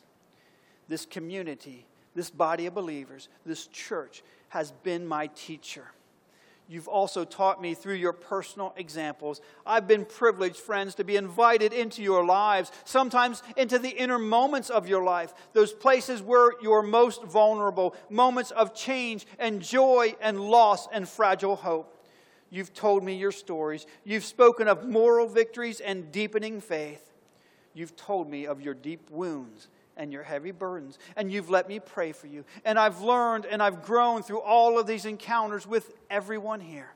This 0.88 1.06
community, 1.06 1.86
this 2.14 2.30
body 2.30 2.66
of 2.66 2.74
believers, 2.74 3.28
this 3.44 3.66
church 3.66 4.22
has 4.48 4.72
been 4.82 5.06
my 5.06 5.28
teacher. 5.28 5.84
You've 6.70 6.88
also 6.88 7.24
taught 7.24 7.62
me 7.62 7.72
through 7.72 7.94
your 7.94 8.12
personal 8.12 8.74
examples. 8.76 9.40
I've 9.64 9.88
been 9.88 10.04
privileged, 10.04 10.56
friends, 10.56 10.94
to 10.96 11.04
be 11.04 11.16
invited 11.16 11.72
into 11.72 12.02
your 12.02 12.26
lives, 12.26 12.70
sometimes 12.84 13.42
into 13.56 13.78
the 13.78 13.88
inner 13.88 14.18
moments 14.18 14.68
of 14.68 14.86
your 14.86 15.02
life, 15.02 15.32
those 15.54 15.72
places 15.72 16.20
where 16.20 16.52
you're 16.60 16.82
most 16.82 17.24
vulnerable, 17.24 17.96
moments 18.10 18.50
of 18.50 18.74
change 18.74 19.26
and 19.38 19.62
joy 19.62 20.14
and 20.20 20.38
loss 20.38 20.88
and 20.92 21.08
fragile 21.08 21.56
hope. 21.56 22.06
You've 22.50 22.74
told 22.74 23.02
me 23.02 23.16
your 23.16 23.32
stories. 23.32 23.86
You've 24.04 24.24
spoken 24.24 24.68
of 24.68 24.86
moral 24.86 25.26
victories 25.26 25.80
and 25.80 26.12
deepening 26.12 26.60
faith. 26.60 27.12
You've 27.72 27.96
told 27.96 28.28
me 28.28 28.46
of 28.46 28.60
your 28.60 28.74
deep 28.74 29.10
wounds 29.10 29.68
and 29.98 30.12
your 30.12 30.22
heavy 30.22 30.52
burdens, 30.52 30.98
and 31.16 31.30
you've 31.30 31.50
let 31.50 31.68
me 31.68 31.80
pray 31.80 32.12
for 32.12 32.28
you. 32.28 32.44
And 32.64 32.78
I've 32.78 33.00
learned 33.00 33.44
and 33.44 33.62
I've 33.62 33.82
grown 33.82 34.22
through 34.22 34.40
all 34.40 34.78
of 34.78 34.86
these 34.86 35.04
encounters 35.04 35.66
with 35.66 35.92
everyone 36.08 36.60
here. 36.60 36.94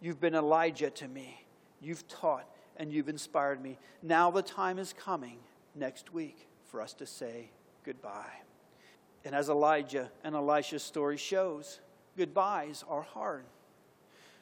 You've 0.00 0.20
been 0.20 0.34
Elijah 0.34 0.90
to 0.90 1.06
me. 1.06 1.44
You've 1.80 2.08
taught 2.08 2.48
and 2.76 2.90
you've 2.90 3.10
inspired 3.10 3.62
me. 3.62 3.78
Now 4.02 4.30
the 4.30 4.42
time 4.42 4.78
is 4.78 4.92
coming 4.92 5.38
next 5.74 6.12
week 6.12 6.48
for 6.66 6.80
us 6.80 6.94
to 6.94 7.06
say 7.06 7.50
goodbye. 7.84 8.40
And 9.24 9.34
as 9.34 9.50
Elijah 9.50 10.10
and 10.24 10.34
Elisha's 10.34 10.82
story 10.82 11.18
shows, 11.18 11.80
goodbyes 12.16 12.84
are 12.88 13.02
hard. 13.02 13.44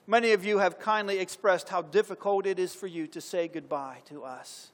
Many 0.07 0.33
of 0.33 0.45
you 0.45 0.59
have 0.59 0.78
kindly 0.78 1.19
expressed 1.19 1.69
how 1.69 1.83
difficult 1.83 2.47
it 2.47 2.59
is 2.59 2.75
for 2.75 2.87
you 2.87 3.07
to 3.09 3.21
say 3.21 3.49
goodbye 3.49 3.99
to 4.07 4.23
us. 4.23 4.71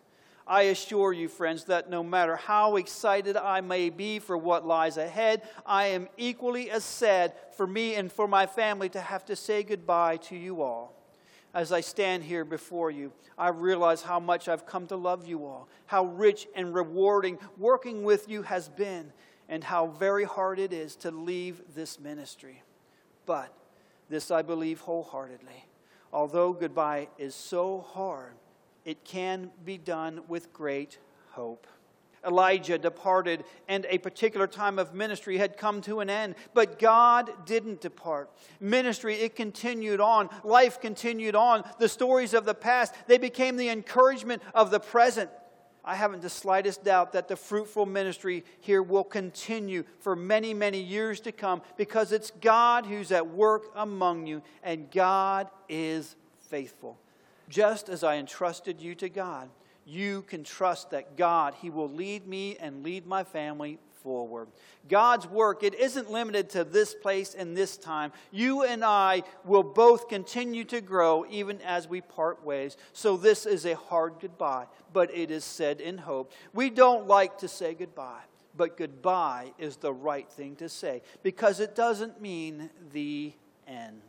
I 0.46 0.62
assure 0.62 1.12
you, 1.12 1.28
friends, 1.28 1.64
that 1.64 1.88
no 1.88 2.02
matter 2.02 2.36
how 2.36 2.76
excited 2.76 3.36
I 3.36 3.62
may 3.62 3.88
be 3.88 4.18
for 4.18 4.36
what 4.36 4.66
lies 4.66 4.98
ahead, 4.98 5.42
I 5.64 5.86
am 5.86 6.08
equally 6.18 6.70
as 6.70 6.84
sad 6.84 7.32
for 7.56 7.66
me 7.66 7.94
and 7.94 8.12
for 8.12 8.28
my 8.28 8.46
family 8.46 8.90
to 8.90 9.00
have 9.00 9.24
to 9.26 9.36
say 9.36 9.62
goodbye 9.62 10.18
to 10.18 10.36
you 10.36 10.60
all. 10.60 10.92
As 11.54 11.72
I 11.72 11.80
stand 11.80 12.24
here 12.24 12.44
before 12.44 12.90
you, 12.90 13.12
I 13.38 13.48
realize 13.48 14.02
how 14.02 14.20
much 14.20 14.48
I've 14.48 14.66
come 14.66 14.86
to 14.88 14.96
love 14.96 15.26
you 15.26 15.46
all, 15.46 15.68
how 15.86 16.04
rich 16.04 16.46
and 16.54 16.74
rewarding 16.74 17.38
working 17.56 18.02
with 18.02 18.28
you 18.28 18.42
has 18.42 18.68
been, 18.68 19.12
and 19.48 19.64
how 19.64 19.86
very 19.86 20.24
hard 20.24 20.58
it 20.58 20.72
is 20.72 20.94
to 20.96 21.10
leave 21.10 21.62
this 21.74 21.98
ministry. 21.98 22.62
But 23.24 23.52
this 24.10 24.30
I 24.30 24.42
believe 24.42 24.80
wholeheartedly. 24.80 25.64
Although 26.12 26.52
goodbye 26.52 27.08
is 27.18 27.34
so 27.34 27.80
hard, 27.80 28.34
it 28.84 29.04
can 29.04 29.50
be 29.64 29.78
done 29.78 30.22
with 30.28 30.52
great 30.52 30.98
hope. 31.30 31.66
Elijah 32.26 32.78
departed, 32.78 33.44
and 33.68 33.86
a 33.88 33.98
particular 33.98 34.46
time 34.46 34.78
of 34.78 34.94
ministry 34.94 35.36
had 35.36 35.56
come 35.56 35.80
to 35.82 36.00
an 36.00 36.10
end. 36.10 36.34
But 36.54 36.78
God 36.78 37.30
didn't 37.46 37.80
depart. 37.80 38.30
Ministry, 38.60 39.16
it 39.16 39.36
continued 39.36 40.00
on. 40.00 40.30
Life 40.42 40.80
continued 40.80 41.34
on. 41.34 41.64
The 41.78 41.88
stories 41.88 42.34
of 42.34 42.44
the 42.44 42.54
past, 42.54 42.94
they 43.06 43.18
became 43.18 43.56
the 43.56 43.68
encouragement 43.68 44.42
of 44.54 44.70
the 44.70 44.80
present. 44.80 45.30
I 45.84 45.96
haven't 45.96 46.22
the 46.22 46.30
slightest 46.30 46.82
doubt 46.82 47.12
that 47.12 47.28
the 47.28 47.36
fruitful 47.36 47.84
ministry 47.84 48.42
here 48.60 48.82
will 48.82 49.04
continue 49.04 49.84
for 50.00 50.16
many, 50.16 50.54
many 50.54 50.80
years 50.80 51.20
to 51.20 51.32
come 51.32 51.60
because 51.76 52.10
it's 52.10 52.30
God 52.40 52.86
who's 52.86 53.12
at 53.12 53.28
work 53.28 53.64
among 53.74 54.26
you, 54.26 54.42
and 54.62 54.90
God 54.90 55.50
is 55.68 56.16
faithful. 56.40 56.98
Just 57.48 57.88
as 57.88 58.02
I 58.02 58.16
entrusted 58.16 58.80
you 58.80 58.94
to 58.96 59.08
God, 59.08 59.48
you 59.86 60.22
can 60.22 60.44
trust 60.44 60.90
that 60.90 61.16
God, 61.16 61.54
He 61.60 61.70
will 61.70 61.90
lead 61.90 62.26
me 62.26 62.56
and 62.56 62.82
lead 62.82 63.06
my 63.06 63.24
family 63.24 63.78
forward. 64.02 64.48
God's 64.88 65.26
work, 65.26 65.62
it 65.62 65.74
isn't 65.74 66.10
limited 66.10 66.50
to 66.50 66.64
this 66.64 66.94
place 66.94 67.34
and 67.34 67.56
this 67.56 67.76
time. 67.76 68.12
You 68.30 68.62
and 68.62 68.84
I 68.84 69.22
will 69.44 69.62
both 69.62 70.08
continue 70.08 70.64
to 70.64 70.80
grow 70.80 71.26
even 71.30 71.60
as 71.62 71.88
we 71.88 72.02
part 72.02 72.44
ways. 72.44 72.76
So 72.92 73.16
this 73.16 73.46
is 73.46 73.64
a 73.64 73.76
hard 73.76 74.14
goodbye, 74.20 74.66
but 74.92 75.14
it 75.14 75.30
is 75.30 75.44
said 75.44 75.80
in 75.80 75.98
hope. 75.98 76.32
We 76.52 76.70
don't 76.70 77.06
like 77.06 77.38
to 77.38 77.48
say 77.48 77.74
goodbye, 77.74 78.22
but 78.56 78.76
goodbye 78.76 79.52
is 79.58 79.76
the 79.76 79.92
right 79.92 80.28
thing 80.28 80.56
to 80.56 80.68
say 80.68 81.02
because 81.22 81.60
it 81.60 81.74
doesn't 81.74 82.20
mean 82.20 82.70
the 82.92 83.32
end 83.66 84.02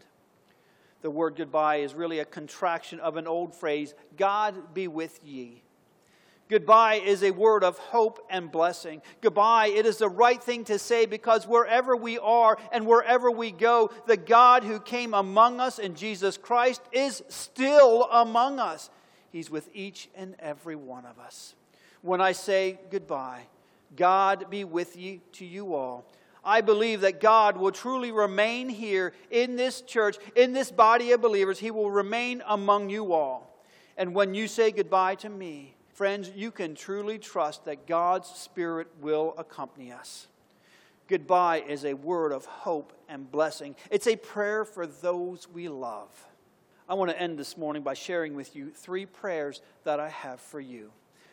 the 1.05 1.11
word 1.11 1.35
goodbye 1.35 1.75
is 1.75 1.93
really 1.93 2.17
a 2.17 2.25
contraction 2.25 2.99
of 2.99 3.15
an 3.15 3.27
old 3.27 3.53
phrase 3.53 3.93
God 4.17 4.73
be 4.73 4.87
with 4.87 5.19
ye. 5.23 5.61
Goodbye 6.49 6.95
is 6.95 7.21
a 7.21 7.29
word 7.29 7.63
of 7.63 7.77
hope 7.77 8.25
and 8.27 8.51
blessing. 8.51 9.03
Goodbye, 9.21 9.67
it 9.67 9.85
is 9.85 9.97
the 9.97 10.09
right 10.09 10.43
thing 10.43 10.63
to 10.63 10.79
say 10.79 11.05
because 11.05 11.45
wherever 11.45 11.95
we 11.95 12.17
are 12.17 12.57
and 12.71 12.87
wherever 12.87 13.29
we 13.29 13.51
go, 13.51 13.91
the 14.07 14.17
God 14.17 14.63
who 14.63 14.79
came 14.79 15.13
among 15.13 15.59
us 15.59 15.77
in 15.77 15.93
Jesus 15.93 16.37
Christ 16.37 16.81
is 16.91 17.21
still 17.29 18.05
among 18.05 18.57
us. 18.57 18.89
He's 19.31 19.51
with 19.51 19.69
each 19.75 20.09
and 20.15 20.33
every 20.39 20.75
one 20.75 21.05
of 21.05 21.19
us. 21.19 21.53
When 22.01 22.19
I 22.19 22.31
say 22.31 22.79
goodbye, 22.89 23.43
God 23.95 24.49
be 24.49 24.63
with 24.63 24.97
you 24.97 25.21
to 25.33 25.45
you 25.45 25.75
all. 25.75 26.03
I 26.45 26.61
believe 26.61 27.01
that 27.01 27.19
God 27.19 27.57
will 27.57 27.71
truly 27.71 28.11
remain 28.11 28.69
here 28.69 29.13
in 29.31 29.55
this 29.55 29.81
church, 29.81 30.17
in 30.35 30.53
this 30.53 30.71
body 30.71 31.11
of 31.11 31.21
believers. 31.21 31.57
He 31.57 31.71
will 31.71 31.89
remain 31.89 32.43
among 32.45 32.89
you 32.89 33.13
all. 33.13 33.63
And 33.97 34.13
when 34.13 34.35
you 34.35 34.47
say 34.47 34.71
goodbye 34.71 35.15
to 35.15 35.29
me, 35.29 35.75
friends, 35.93 36.31
you 36.35 36.51
can 36.51 36.75
truly 36.75 37.17
trust 37.17 37.65
that 37.65 37.87
God's 37.87 38.27
Spirit 38.29 38.87
will 39.01 39.33
accompany 39.37 39.91
us. 39.91 40.27
Goodbye 41.07 41.63
is 41.67 41.85
a 41.85 41.93
word 41.93 42.31
of 42.31 42.45
hope 42.45 42.93
and 43.07 43.29
blessing, 43.31 43.75
it's 43.89 44.07
a 44.07 44.15
prayer 44.15 44.65
for 44.65 44.85
those 44.85 45.47
we 45.47 45.67
love. 45.67 46.09
I 46.87 46.93
want 46.93 47.09
to 47.09 47.19
end 47.19 47.39
this 47.39 47.57
morning 47.57 47.81
by 47.81 47.95
sharing 47.95 48.35
with 48.35 48.55
you 48.55 48.69
three 48.69 49.07
prayers 49.07 49.61
that 49.85 49.99
I 49.99 50.09
have 50.09 50.39
for 50.39 50.59
you. 50.59 50.91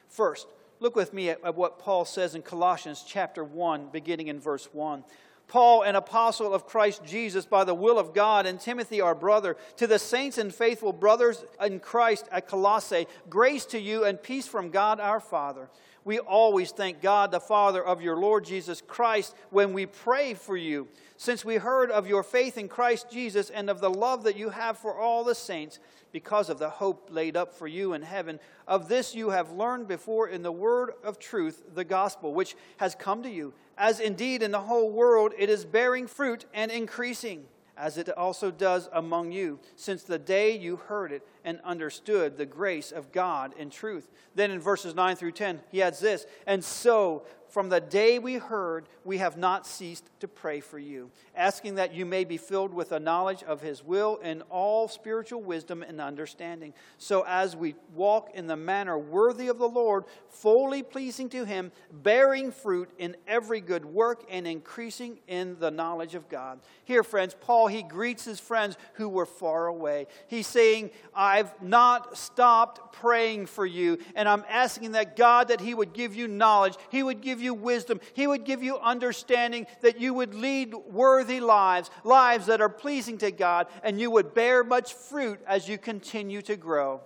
First, 0.08 0.46
Look 0.82 0.96
with 0.96 1.12
me 1.12 1.30
at, 1.30 1.38
at 1.44 1.54
what 1.54 1.78
Paul 1.78 2.04
says 2.04 2.34
in 2.34 2.42
Colossians 2.42 3.04
chapter 3.06 3.44
1, 3.44 3.90
beginning 3.92 4.26
in 4.26 4.40
verse 4.40 4.68
1. 4.72 5.04
Paul, 5.46 5.82
an 5.82 5.94
apostle 5.94 6.52
of 6.52 6.66
Christ 6.66 7.04
Jesus 7.04 7.46
by 7.46 7.62
the 7.62 7.72
will 7.72 8.00
of 8.00 8.12
God, 8.12 8.46
and 8.46 8.58
Timothy, 8.58 9.00
our 9.00 9.14
brother, 9.14 9.56
to 9.76 9.86
the 9.86 10.00
saints 10.00 10.38
and 10.38 10.52
faithful 10.52 10.92
brothers 10.92 11.44
in 11.64 11.78
Christ 11.78 12.26
at 12.32 12.48
Colossae, 12.48 13.06
grace 13.30 13.64
to 13.66 13.78
you 13.78 14.02
and 14.02 14.20
peace 14.20 14.48
from 14.48 14.70
God 14.70 14.98
our 14.98 15.20
Father. 15.20 15.70
We 16.04 16.18
always 16.18 16.72
thank 16.72 17.00
God, 17.00 17.30
the 17.30 17.38
Father 17.38 17.84
of 17.84 18.02
your 18.02 18.16
Lord 18.16 18.44
Jesus 18.44 18.82
Christ, 18.84 19.36
when 19.50 19.72
we 19.74 19.86
pray 19.86 20.34
for 20.34 20.56
you, 20.56 20.88
since 21.16 21.44
we 21.44 21.58
heard 21.58 21.92
of 21.92 22.08
your 22.08 22.24
faith 22.24 22.58
in 22.58 22.66
Christ 22.66 23.08
Jesus 23.08 23.50
and 23.50 23.70
of 23.70 23.80
the 23.80 23.90
love 23.90 24.24
that 24.24 24.36
you 24.36 24.50
have 24.50 24.78
for 24.78 24.98
all 24.98 25.22
the 25.22 25.36
saints 25.36 25.78
because 26.12 26.50
of 26.50 26.58
the 26.58 26.70
hope 26.70 27.08
laid 27.10 27.36
up 27.36 27.54
for 27.54 27.66
you 27.66 27.94
in 27.94 28.02
heaven. 28.02 28.38
Of 28.68 28.88
this 28.88 29.14
you 29.14 29.30
have 29.30 29.50
learned 29.50 29.88
before 29.88 30.28
in 30.28 30.42
the 30.42 30.52
word 30.52 30.92
of 31.02 31.18
truth, 31.18 31.62
the 31.74 31.84
gospel, 31.84 32.34
which 32.34 32.54
has 32.76 32.94
come 32.94 33.22
to 33.22 33.30
you, 33.30 33.54
as 33.76 33.98
indeed 33.98 34.42
in 34.42 34.50
the 34.50 34.60
whole 34.60 34.90
world 34.90 35.32
it 35.38 35.48
is 35.48 35.64
bearing 35.64 36.06
fruit 36.06 36.44
and 36.52 36.70
increasing, 36.70 37.44
as 37.76 37.96
it 37.96 38.08
also 38.10 38.50
does 38.50 38.88
among 38.92 39.32
you, 39.32 39.58
since 39.76 40.02
the 40.02 40.18
day 40.18 40.56
you 40.56 40.76
heard 40.76 41.10
it 41.10 41.26
and 41.44 41.58
understood 41.64 42.36
the 42.36 42.46
grace 42.46 42.92
of 42.92 43.10
God 43.12 43.54
in 43.58 43.70
truth. 43.70 44.10
Then 44.34 44.50
in 44.50 44.60
verses 44.60 44.94
9 44.94 45.16
through 45.16 45.32
10, 45.32 45.60
he 45.70 45.82
adds 45.82 45.98
this, 45.98 46.26
and 46.46 46.62
so 46.62 47.24
from 47.52 47.68
the 47.68 47.80
day 47.80 48.18
we 48.18 48.36
heard, 48.36 48.88
we 49.04 49.18
have 49.18 49.36
not 49.36 49.66
ceased 49.66 50.08
to 50.20 50.26
pray 50.26 50.60
for 50.60 50.78
you, 50.78 51.10
asking 51.36 51.74
that 51.74 51.92
you 51.92 52.06
may 52.06 52.24
be 52.24 52.38
filled 52.38 52.72
with 52.72 52.92
a 52.92 52.98
knowledge 52.98 53.42
of 53.42 53.60
His 53.60 53.84
will 53.84 54.18
and 54.22 54.42
all 54.48 54.88
spiritual 54.88 55.42
wisdom 55.42 55.82
and 55.82 56.00
understanding, 56.00 56.72
so 56.96 57.26
as 57.28 57.54
we 57.54 57.74
walk 57.94 58.30
in 58.32 58.46
the 58.46 58.56
manner 58.56 58.98
worthy 58.98 59.48
of 59.48 59.58
the 59.58 59.68
Lord, 59.68 60.04
fully 60.30 60.82
pleasing 60.82 61.28
to 61.28 61.44
Him, 61.44 61.72
bearing 61.92 62.52
fruit 62.52 62.88
in 62.96 63.16
every 63.28 63.60
good 63.60 63.84
work 63.84 64.24
and 64.30 64.46
increasing 64.46 65.18
in 65.28 65.58
the 65.58 65.70
knowledge 65.70 66.14
of 66.14 66.30
God. 66.30 66.58
Here, 66.84 67.02
friends, 67.02 67.36
Paul, 67.38 67.66
he 67.66 67.82
greets 67.82 68.24
his 68.24 68.40
friends 68.40 68.78
who 68.94 69.10
were 69.10 69.26
far 69.26 69.66
away. 69.66 70.06
He's 70.26 70.46
saying, 70.46 70.90
I've 71.14 71.52
not 71.62 72.16
stopped 72.16 72.94
praying 72.94 73.44
for 73.46 73.66
you, 73.66 73.98
and 74.14 74.26
I'm 74.26 74.44
asking 74.48 74.92
that 74.92 75.16
God, 75.16 75.48
that 75.48 75.60
He 75.60 75.74
would 75.74 75.92
give 75.92 76.14
you 76.14 76.28
knowledge, 76.28 76.76
He 76.88 77.02
would 77.02 77.20
give 77.20 77.41
you 77.42 77.54
wisdom. 77.54 78.00
He 78.14 78.26
would 78.26 78.44
give 78.44 78.62
you 78.62 78.78
understanding 78.78 79.66
that 79.80 80.00
you 80.00 80.14
would 80.14 80.34
lead 80.34 80.74
worthy 80.74 81.40
lives, 81.40 81.90
lives 82.04 82.46
that 82.46 82.60
are 82.60 82.68
pleasing 82.68 83.18
to 83.18 83.30
God, 83.30 83.66
and 83.82 84.00
you 84.00 84.10
would 84.10 84.34
bear 84.34 84.64
much 84.64 84.94
fruit 84.94 85.40
as 85.46 85.68
you 85.68 85.78
continue 85.78 86.42
to 86.42 86.56
grow. 86.56 87.00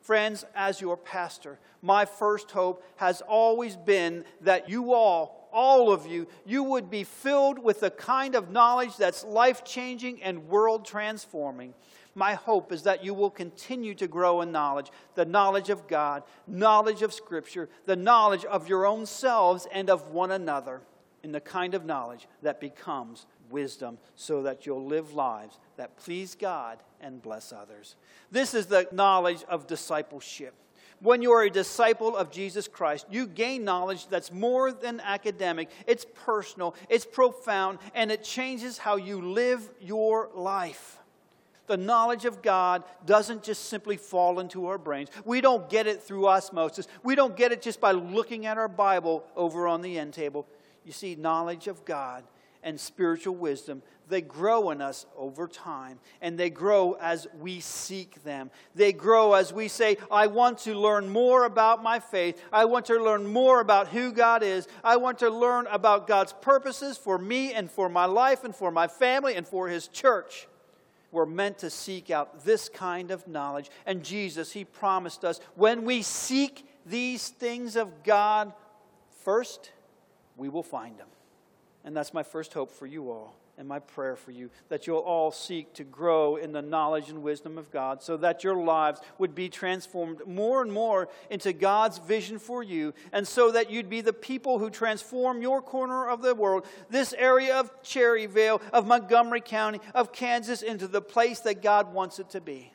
Friends, 0.00 0.44
as 0.54 0.80
your 0.80 0.96
pastor, 0.96 1.58
my 1.80 2.04
first 2.04 2.50
hope 2.50 2.84
has 2.96 3.22
always 3.22 3.74
been 3.74 4.24
that 4.42 4.68
you 4.68 4.92
all 4.92 5.44
all 5.54 5.92
of 5.92 6.04
you, 6.04 6.26
you 6.44 6.64
would 6.64 6.90
be 6.90 7.04
filled 7.04 7.60
with 7.60 7.80
the 7.80 7.90
kind 7.90 8.34
of 8.34 8.50
knowledge 8.50 8.96
that's 8.96 9.24
life 9.24 9.64
changing 9.64 10.20
and 10.20 10.48
world 10.48 10.84
transforming. 10.84 11.72
My 12.14 12.34
hope 12.34 12.72
is 12.72 12.84
that 12.84 13.04
you 13.04 13.12
will 13.14 13.30
continue 13.30 13.94
to 13.96 14.06
grow 14.06 14.40
in 14.40 14.52
knowledge 14.52 14.90
the 15.14 15.24
knowledge 15.24 15.70
of 15.70 15.88
God, 15.88 16.22
knowledge 16.46 17.02
of 17.02 17.12
Scripture, 17.12 17.68
the 17.86 17.96
knowledge 17.96 18.44
of 18.44 18.68
your 18.68 18.86
own 18.86 19.06
selves 19.06 19.66
and 19.72 19.90
of 19.90 20.08
one 20.08 20.30
another, 20.30 20.80
in 21.22 21.32
the 21.32 21.40
kind 21.40 21.74
of 21.74 21.84
knowledge 21.84 22.28
that 22.42 22.60
becomes 22.60 23.26
wisdom, 23.50 23.98
so 24.14 24.42
that 24.42 24.66
you'll 24.66 24.84
live 24.84 25.14
lives 25.14 25.58
that 25.76 25.96
please 25.96 26.34
God 26.34 26.78
and 27.00 27.20
bless 27.22 27.52
others. 27.52 27.96
This 28.30 28.54
is 28.54 28.66
the 28.66 28.88
knowledge 28.92 29.42
of 29.48 29.66
discipleship. 29.66 30.54
When 31.00 31.22
you 31.22 31.32
are 31.32 31.42
a 31.42 31.50
disciple 31.50 32.16
of 32.16 32.30
Jesus 32.30 32.68
Christ, 32.68 33.06
you 33.10 33.26
gain 33.26 33.64
knowledge 33.64 34.06
that's 34.06 34.32
more 34.32 34.72
than 34.72 35.00
academic. 35.00 35.68
It's 35.86 36.06
personal, 36.24 36.74
it's 36.88 37.04
profound, 37.04 37.78
and 37.94 38.10
it 38.10 38.22
changes 38.22 38.78
how 38.78 38.96
you 38.96 39.20
live 39.20 39.68
your 39.80 40.30
life. 40.34 40.98
The 41.66 41.76
knowledge 41.76 42.24
of 42.24 42.42
God 42.42 42.84
doesn't 43.06 43.42
just 43.42 43.66
simply 43.66 43.96
fall 43.96 44.40
into 44.40 44.66
our 44.66 44.78
brains. 44.78 45.08
We 45.24 45.40
don't 45.40 45.68
get 45.70 45.86
it 45.86 46.02
through 46.02 46.28
osmosis. 46.28 46.86
We 47.02 47.14
don't 47.14 47.36
get 47.36 47.52
it 47.52 47.62
just 47.62 47.80
by 47.80 47.92
looking 47.92 48.46
at 48.46 48.58
our 48.58 48.68
Bible 48.68 49.24
over 49.34 49.66
on 49.66 49.80
the 49.80 49.98
end 49.98 50.12
table. 50.12 50.46
You 50.84 50.92
see, 50.92 51.14
knowledge 51.14 51.66
of 51.66 51.84
God 51.84 52.24
and 52.62 52.78
spiritual 52.78 53.34
wisdom, 53.34 53.82
they 54.08 54.20
grow 54.20 54.70
in 54.70 54.82
us 54.82 55.06
over 55.16 55.48
time, 55.48 55.98
and 56.20 56.38
they 56.38 56.50
grow 56.50 56.96
as 57.00 57.26
we 57.40 57.60
seek 57.60 58.22
them. 58.22 58.50
They 58.74 58.92
grow 58.92 59.32
as 59.32 59.52
we 59.52 59.68
say, 59.68 59.96
I 60.10 60.26
want 60.26 60.58
to 60.60 60.74
learn 60.74 61.08
more 61.08 61.44
about 61.44 61.82
my 61.82 62.00
faith. 62.00 62.42
I 62.52 62.66
want 62.66 62.86
to 62.86 63.02
learn 63.02 63.26
more 63.26 63.60
about 63.60 63.88
who 63.88 64.12
God 64.12 64.42
is. 64.42 64.68
I 64.82 64.96
want 64.96 65.18
to 65.20 65.30
learn 65.30 65.66
about 65.68 66.06
God's 66.06 66.34
purposes 66.34 66.98
for 66.98 67.16
me 67.16 67.54
and 67.54 67.70
for 67.70 67.88
my 67.88 68.04
life 68.04 68.44
and 68.44 68.54
for 68.54 68.70
my 68.70 68.88
family 68.88 69.34
and 69.34 69.46
for 69.46 69.68
His 69.68 69.88
church 69.88 70.46
we're 71.14 71.24
meant 71.24 71.58
to 71.58 71.70
seek 71.70 72.10
out 72.10 72.44
this 72.44 72.68
kind 72.68 73.10
of 73.10 73.26
knowledge. 73.26 73.70
And 73.86 74.04
Jesus, 74.04 74.52
He 74.52 74.64
promised 74.64 75.24
us 75.24 75.40
when 75.54 75.84
we 75.84 76.02
seek 76.02 76.66
these 76.84 77.28
things 77.28 77.76
of 77.76 78.02
God 78.02 78.52
first, 79.22 79.70
we 80.36 80.48
will 80.48 80.62
find 80.62 80.98
them. 80.98 81.08
And 81.84 81.96
that's 81.96 82.12
my 82.12 82.22
first 82.22 82.52
hope 82.52 82.70
for 82.70 82.86
you 82.86 83.10
all 83.10 83.36
and 83.56 83.68
my 83.68 83.78
prayer 83.78 84.16
for 84.16 84.30
you 84.30 84.50
that 84.68 84.86
you'll 84.86 84.98
all 84.98 85.30
seek 85.30 85.72
to 85.74 85.84
grow 85.84 86.36
in 86.36 86.52
the 86.52 86.62
knowledge 86.62 87.08
and 87.08 87.22
wisdom 87.22 87.56
of 87.56 87.70
God 87.70 88.02
so 88.02 88.16
that 88.16 88.44
your 88.44 88.56
lives 88.56 89.00
would 89.18 89.34
be 89.34 89.48
transformed 89.48 90.26
more 90.26 90.62
and 90.62 90.72
more 90.72 91.08
into 91.30 91.52
God's 91.52 91.98
vision 91.98 92.38
for 92.38 92.62
you 92.62 92.92
and 93.12 93.26
so 93.26 93.52
that 93.52 93.70
you'd 93.70 93.88
be 93.88 94.00
the 94.00 94.12
people 94.12 94.58
who 94.58 94.70
transform 94.70 95.40
your 95.40 95.62
corner 95.62 96.08
of 96.08 96.22
the 96.22 96.34
world, 96.34 96.66
this 96.90 97.12
area 97.14 97.58
of 97.58 97.82
Cherryvale, 97.82 98.60
of 98.72 98.86
Montgomery 98.86 99.40
County, 99.40 99.80
of 99.94 100.12
Kansas, 100.12 100.62
into 100.62 100.88
the 100.88 101.02
place 101.02 101.40
that 101.40 101.62
God 101.62 101.94
wants 101.94 102.18
it 102.18 102.30
to 102.30 102.40
be. 102.40 102.73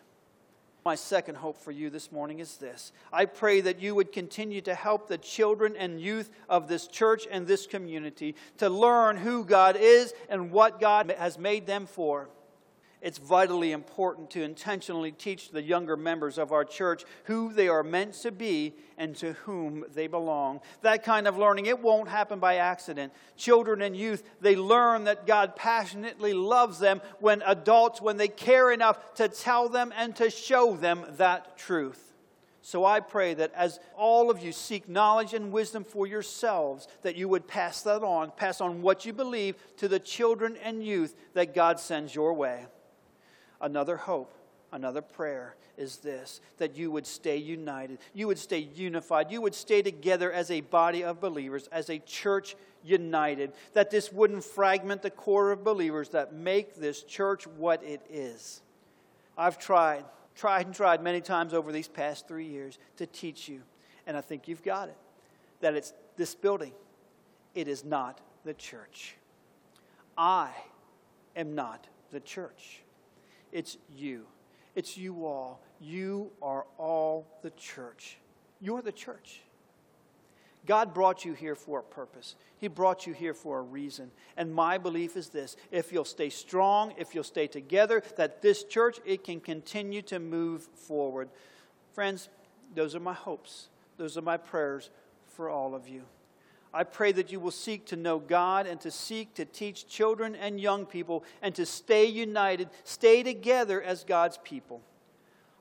My 0.85 0.95
second 0.95 1.35
hope 1.35 1.57
for 1.57 1.71
you 1.71 1.89
this 1.89 2.11
morning 2.11 2.39
is 2.39 2.57
this. 2.57 2.91
I 3.11 3.25
pray 3.25 3.61
that 3.61 3.81
you 3.81 3.95
would 3.95 4.11
continue 4.11 4.61
to 4.61 4.73
help 4.73 5.07
the 5.07 5.17
children 5.17 5.75
and 5.75 5.99
youth 5.99 6.29
of 6.47 6.67
this 6.67 6.87
church 6.87 7.27
and 7.29 7.45
this 7.45 7.67
community 7.67 8.35
to 8.57 8.69
learn 8.69 9.17
who 9.17 9.43
God 9.43 9.75
is 9.79 10.13
and 10.29 10.51
what 10.51 10.79
God 10.79 11.13
has 11.17 11.37
made 11.37 11.67
them 11.67 11.85
for 11.85 12.29
it's 13.01 13.17
vitally 13.17 13.71
important 13.71 14.29
to 14.31 14.43
intentionally 14.43 15.11
teach 15.11 15.51
the 15.51 15.61
younger 15.61 15.95
members 15.95 16.37
of 16.37 16.51
our 16.51 16.65
church 16.65 17.05
who 17.25 17.53
they 17.53 17.69
are 17.69 17.83
meant 17.83 18.13
to 18.15 18.31
be 18.31 18.73
and 18.97 19.15
to 19.17 19.33
whom 19.33 19.85
they 19.93 20.07
belong. 20.07 20.59
That 20.81 21.05
kind 21.05 21.25
of 21.25 21.37
learning, 21.37 21.67
it 21.67 21.79
won't 21.79 22.09
happen 22.09 22.39
by 22.39 22.55
accident. 22.55 23.13
Children 23.37 23.81
and 23.81 23.95
youth, 23.95 24.23
they 24.41 24.57
learn 24.57 25.05
that 25.05 25.25
God 25.25 25.55
passionately 25.55 26.33
loves 26.33 26.79
them 26.79 27.01
when 27.19 27.41
adults, 27.45 28.01
when 28.01 28.17
they 28.17 28.27
care 28.27 28.71
enough 28.71 29.13
to 29.15 29.29
tell 29.29 29.69
them 29.69 29.93
and 29.95 30.13
to 30.17 30.29
show 30.29 30.75
them 30.75 31.05
that 31.11 31.57
truth. 31.57 32.05
So 32.61 32.83
I 32.83 32.99
pray 32.99 33.33
that 33.35 33.53
as 33.55 33.79
all 33.95 34.29
of 34.29 34.43
you 34.43 34.51
seek 34.51 34.89
knowledge 34.89 35.33
and 35.33 35.53
wisdom 35.53 35.85
for 35.85 36.05
yourselves, 36.05 36.89
that 37.03 37.15
you 37.15 37.29
would 37.29 37.47
pass 37.47 37.81
that 37.83 38.03
on, 38.03 38.31
pass 38.35 38.59
on 38.59 38.81
what 38.81 39.05
you 39.05 39.13
believe 39.13 39.55
to 39.77 39.87
the 39.87 39.99
children 39.99 40.57
and 40.61 40.85
youth 40.85 41.15
that 41.33 41.55
God 41.55 41.79
sends 41.79 42.13
your 42.13 42.33
way. 42.33 42.65
Another 43.61 43.97
hope, 43.97 44.33
another 44.71 45.01
prayer 45.01 45.55
is 45.77 45.97
this 45.97 46.41
that 46.57 46.75
you 46.75 46.91
would 46.91 47.07
stay 47.07 47.37
united, 47.37 47.99
you 48.13 48.27
would 48.27 48.37
stay 48.37 48.59
unified, 48.75 49.31
you 49.31 49.41
would 49.41 49.55
stay 49.55 49.81
together 49.81 50.31
as 50.31 50.51
a 50.51 50.61
body 50.61 51.03
of 51.03 51.19
believers, 51.19 51.67
as 51.71 51.89
a 51.89 51.99
church 51.99 52.55
united, 52.83 53.51
that 53.73 53.91
this 53.91 54.11
wouldn't 54.11 54.43
fragment 54.43 55.01
the 55.01 55.09
core 55.09 55.51
of 55.51 55.63
believers 55.63 56.09
that 56.09 56.33
make 56.33 56.75
this 56.75 57.03
church 57.03 57.47
what 57.47 57.83
it 57.83 58.01
is. 58.09 58.61
I've 59.37 59.57
tried, 59.57 60.05
tried 60.35 60.65
and 60.65 60.75
tried 60.75 61.01
many 61.01 61.21
times 61.21 61.53
over 61.53 61.71
these 61.71 61.87
past 61.87 62.27
three 62.27 62.47
years 62.47 62.77
to 62.97 63.05
teach 63.05 63.47
you, 63.47 63.61
and 64.05 64.15
I 64.15 64.21
think 64.21 64.47
you've 64.47 64.63
got 64.63 64.89
it 64.89 64.97
that 65.61 65.75
it's 65.75 65.93
this 66.15 66.35
building, 66.35 66.73
it 67.55 67.67
is 67.67 67.83
not 67.83 68.19
the 68.45 68.53
church. 68.53 69.15
I 70.17 70.51
am 71.35 71.55
not 71.55 71.87
the 72.11 72.19
church. 72.19 72.81
It's 73.51 73.77
you. 73.95 74.25
It's 74.75 74.97
you 74.97 75.25
all. 75.25 75.61
You 75.79 76.31
are 76.41 76.65
all 76.77 77.27
the 77.41 77.49
church. 77.51 78.17
You're 78.61 78.81
the 78.81 78.91
church. 78.91 79.41
God 80.65 80.93
brought 80.93 81.25
you 81.25 81.33
here 81.33 81.55
for 81.55 81.79
a 81.79 81.83
purpose. 81.83 82.35
He 82.57 82.67
brought 82.67 83.07
you 83.07 83.13
here 83.13 83.33
for 83.33 83.59
a 83.59 83.61
reason. 83.61 84.11
And 84.37 84.53
my 84.53 84.77
belief 84.77 85.15
is 85.15 85.29
this 85.29 85.55
if 85.71 85.91
you'll 85.91 86.05
stay 86.05 86.29
strong, 86.29 86.93
if 86.97 87.15
you'll 87.15 87.23
stay 87.23 87.47
together, 87.47 88.03
that 88.17 88.41
this 88.41 88.63
church 88.63 88.99
it 89.05 89.23
can 89.23 89.39
continue 89.39 90.01
to 90.03 90.19
move 90.19 90.63
forward. 90.75 91.29
Friends, 91.93 92.29
those 92.75 92.93
are 92.93 92.99
my 92.99 93.13
hopes. 93.13 93.69
Those 93.97 94.17
are 94.17 94.21
my 94.21 94.37
prayers 94.37 94.89
for 95.27 95.49
all 95.49 95.73
of 95.73 95.87
you. 95.87 96.03
I 96.73 96.83
pray 96.83 97.11
that 97.13 97.31
you 97.31 97.39
will 97.39 97.51
seek 97.51 97.85
to 97.87 97.95
know 97.95 98.19
God 98.19 98.67
and 98.67 98.79
to 98.81 98.91
seek 98.91 99.33
to 99.35 99.45
teach 99.45 99.87
children 99.87 100.35
and 100.35 100.59
young 100.59 100.85
people 100.85 101.23
and 101.41 101.55
to 101.55 101.65
stay 101.65 102.05
united, 102.05 102.69
stay 102.83 103.23
together 103.23 103.81
as 103.81 104.03
God's 104.03 104.37
people. 104.43 104.81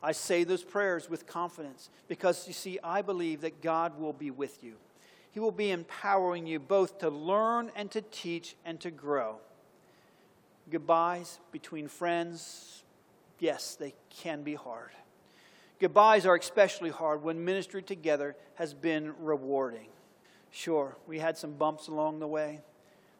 I 0.03 0.13
say 0.13 0.45
those 0.45 0.63
prayers 0.63 1.09
with 1.09 1.27
confidence 1.27 1.91
because 2.09 2.47
you 2.47 2.53
see, 2.53 2.79
I 2.85 3.03
believe 3.03 3.41
that 3.41 3.63
God 3.63 3.99
will 3.99 4.13
be 4.13 4.31
with 4.31 4.63
you. 4.63 4.75
He 5.31 5.41
will 5.41 5.51
be 5.51 5.71
empowering 5.71 6.47
you 6.47 6.59
both 6.59 6.99
to 6.99 7.09
learn 7.09 7.71
and 7.75 7.91
to 7.93 8.03
teach 8.03 8.55
and 8.65 8.79
to 8.81 8.91
grow. 8.91 9.37
Goodbyes 10.71 11.41
between 11.53 11.89
friends, 11.89 12.83
yes, 13.39 13.75
they 13.75 13.95
can 14.11 14.43
be 14.43 14.55
hard. 14.55 14.91
Goodbyes 15.81 16.27
are 16.27 16.35
especially 16.35 16.91
hard 16.91 17.23
when 17.23 17.45
ministry 17.45 17.83
together 17.83 18.37
has 18.57 18.75
been 18.75 19.15
rewarding. 19.21 19.87
Sure, 20.51 20.97
we 21.07 21.19
had 21.19 21.37
some 21.37 21.53
bumps 21.53 21.89
along 21.89 22.21
the 22.21 22.27
way, 22.27 22.61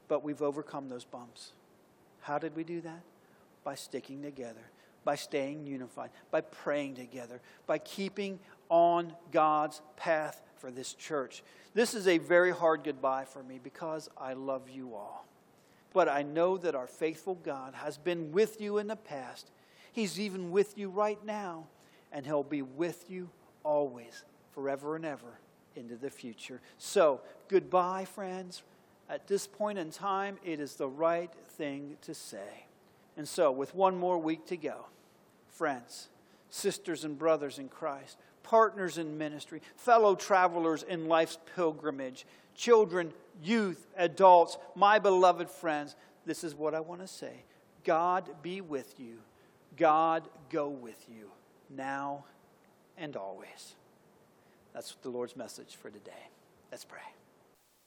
but 0.09 0.25
we've 0.25 0.43
overcome 0.43 0.89
those 0.89 1.05
bumps. 1.05 1.53
How 2.21 2.39
did 2.39 2.57
we 2.57 2.65
do 2.65 2.81
that? 2.81 3.03
By 3.65 3.75
sticking 3.75 4.23
together, 4.23 4.71
by 5.05 5.17
staying 5.17 5.67
unified, 5.67 6.11
by 6.31 6.41
praying 6.41 6.95
together, 6.95 7.41
by 7.67 7.79
keeping 7.79 8.39
on 8.71 9.13
God's 9.31 9.81
path 9.97 10.43
for 10.57 10.71
this 10.71 10.95
church. 10.95 11.43
This 11.75 11.95
is 11.95 12.09
a 12.09 12.19
very 12.19 12.51
hard 12.51 12.83
goodbye 12.85 13.25
for 13.25 13.43
me 13.43 13.61
because 13.63 14.09
I 14.17 14.33
love 14.33 14.69
you 14.71 14.95
all. 14.95 15.27
But 15.93 16.09
I 16.09 16.23
know 16.23 16.57
that 16.59 16.75
our 16.75 16.87
faithful 16.87 17.35
God 17.37 17.75
has 17.75 17.99
been 17.99 18.33
with 18.33 18.61
you 18.61 18.79
in 18.79 18.87
the 18.87 18.97
past. 18.97 19.51
He's 19.93 20.19
even 20.21 20.51
with 20.51 20.77
you 20.77 20.91
right 20.91 21.23
now, 21.25 21.67
and 22.13 22.27
He'll 22.27 22.43
be 22.43 22.63
with 22.63 23.05
you 23.09 23.31
always, 23.65 24.25
forever 24.53 24.97
and 24.97 25.05
ever 25.05 25.39
into 25.77 25.97
the 25.97 26.11
future. 26.11 26.61
So, 26.79 27.21
goodbye, 27.49 28.05
friends. 28.05 28.63
At 29.11 29.27
this 29.27 29.47
point 29.47 29.79
in 29.79 29.91
time, 29.91 30.39
it 30.45 30.61
is 30.61 30.75
the 30.75 30.89
right 30.89 31.33
thing 31.57 31.97
to 32.03 32.13
say. 32.13 32.67
And 33.17 33.27
so, 33.27 33.51
with 33.51 33.75
one 33.75 33.97
more 33.97 34.19
week 34.19 34.47
to 34.47 34.57
go, 34.57 34.87
friends, 35.49 36.09
sisters 36.51 37.05
and 37.05 37.19
brothers 37.19 37.59
in 37.59 37.69
Christ, 37.69 38.19
partners 38.43 38.99
in 38.99 39.19
ministry, 39.19 39.63
fellow 39.77 40.15
travelers 40.15 40.83
in 40.83 41.07
life's 41.09 41.39
pilgrimage, 41.55 42.27
children, 42.55 43.13
youth, 43.43 43.87
adults, 43.97 44.59
my 44.75 44.99
beloved 44.99 45.51
friends, 45.51 45.97
this 46.27 46.45
is 46.45 46.55
what 46.55 46.75
I 46.75 46.81
want 46.81 47.01
to 47.01 47.07
say 47.07 47.45
God 47.85 48.29
be 48.43 48.61
with 48.61 48.99
you. 48.99 49.19
God 49.77 50.29
go 50.51 50.69
with 50.69 51.07
you 51.09 51.31
now 51.71 52.25
and 52.97 53.17
always. 53.17 53.75
That's 54.79 54.95
the 55.03 55.11
Lord's 55.11 55.35
message 55.35 55.75
for 55.75 55.91
today. 55.91 56.29
Let's 56.71 56.85
pray. 56.85 57.01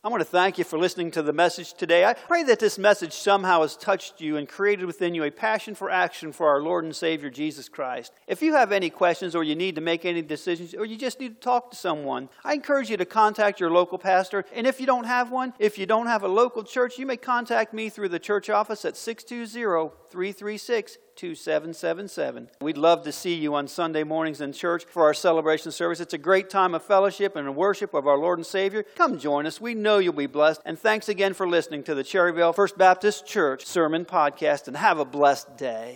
I 0.03 0.09
want 0.09 0.19
to 0.19 0.25
thank 0.25 0.57
you 0.57 0.65
for 0.65 0.77
listening 0.77 1.09
to 1.11 1.21
the 1.21 1.31
message 1.31 1.73
today. 1.73 2.03
I 2.03 2.11
pray 2.11 2.43
that 2.43 2.59
this 2.59 2.77
message 2.77 3.13
somehow 3.13 3.61
has 3.61 3.77
touched 3.77 4.19
you 4.19 4.35
and 4.35 4.45
created 4.45 4.85
within 4.85 5.15
you 5.15 5.23
a 5.23 5.31
passion 5.31 5.73
for 5.73 5.89
action 5.89 6.33
for 6.33 6.49
our 6.49 6.61
Lord 6.61 6.83
and 6.83 6.93
Savior 6.93 7.29
Jesus 7.29 7.69
Christ. 7.69 8.11
If 8.27 8.41
you 8.41 8.55
have 8.55 8.73
any 8.73 8.89
questions 8.89 9.35
or 9.35 9.43
you 9.45 9.55
need 9.55 9.75
to 9.75 9.81
make 9.81 10.03
any 10.03 10.21
decisions 10.21 10.73
or 10.73 10.83
you 10.83 10.97
just 10.97 11.21
need 11.21 11.35
to 11.35 11.39
talk 11.39 11.71
to 11.71 11.77
someone, 11.77 12.27
I 12.43 12.55
encourage 12.55 12.89
you 12.89 12.97
to 12.97 13.05
contact 13.05 13.61
your 13.61 13.71
local 13.71 13.97
pastor. 13.97 14.43
And 14.53 14.67
if 14.67 14.81
you 14.81 14.85
don't 14.85 15.05
have 15.05 15.31
one, 15.31 15.53
if 15.59 15.77
you 15.77 15.85
don't 15.85 16.07
have 16.07 16.23
a 16.23 16.27
local 16.27 16.61
church, 16.61 16.99
you 16.99 17.05
may 17.05 17.15
contact 17.15 17.73
me 17.73 17.87
through 17.87 18.09
the 18.09 18.19
church 18.19 18.49
office 18.49 18.83
at 18.83 18.97
620 18.97 19.95
336 20.11 20.97
2777. 21.15 22.49
We'd 22.61 22.77
love 22.77 23.03
to 23.03 23.11
see 23.11 23.35
you 23.35 23.53
on 23.55 23.67
Sunday 23.67 24.03
mornings 24.03 24.41
in 24.41 24.53
church 24.53 24.85
for 24.85 25.03
our 25.03 25.13
celebration 25.13 25.71
service. 25.71 25.99
It's 25.99 26.13
a 26.13 26.17
great 26.17 26.49
time 26.49 26.73
of 26.73 26.83
fellowship 26.83 27.35
and 27.35 27.55
worship 27.55 27.93
of 27.93 28.07
our 28.07 28.17
Lord 28.17 28.39
and 28.39 28.45
Savior. 28.45 28.83
Come 28.95 29.19
join 29.19 29.45
us. 29.45 29.61
We 29.61 29.73
know 29.73 29.99
you'll 29.99 30.13
be 30.13 30.25
blessed. 30.25 30.61
And 30.65 30.79
thanks 30.79 31.09
again 31.09 31.33
for 31.33 31.47
listening 31.47 31.83
to 31.83 31.95
the 31.95 32.03
Cherryvale 32.03 32.55
First 32.55 32.77
Baptist 32.77 33.25
Church 33.25 33.65
Sermon 33.65 34.05
Podcast, 34.05 34.67
and 34.67 34.77
have 34.77 34.99
a 34.99 35.05
blessed 35.05 35.57
day. 35.57 35.89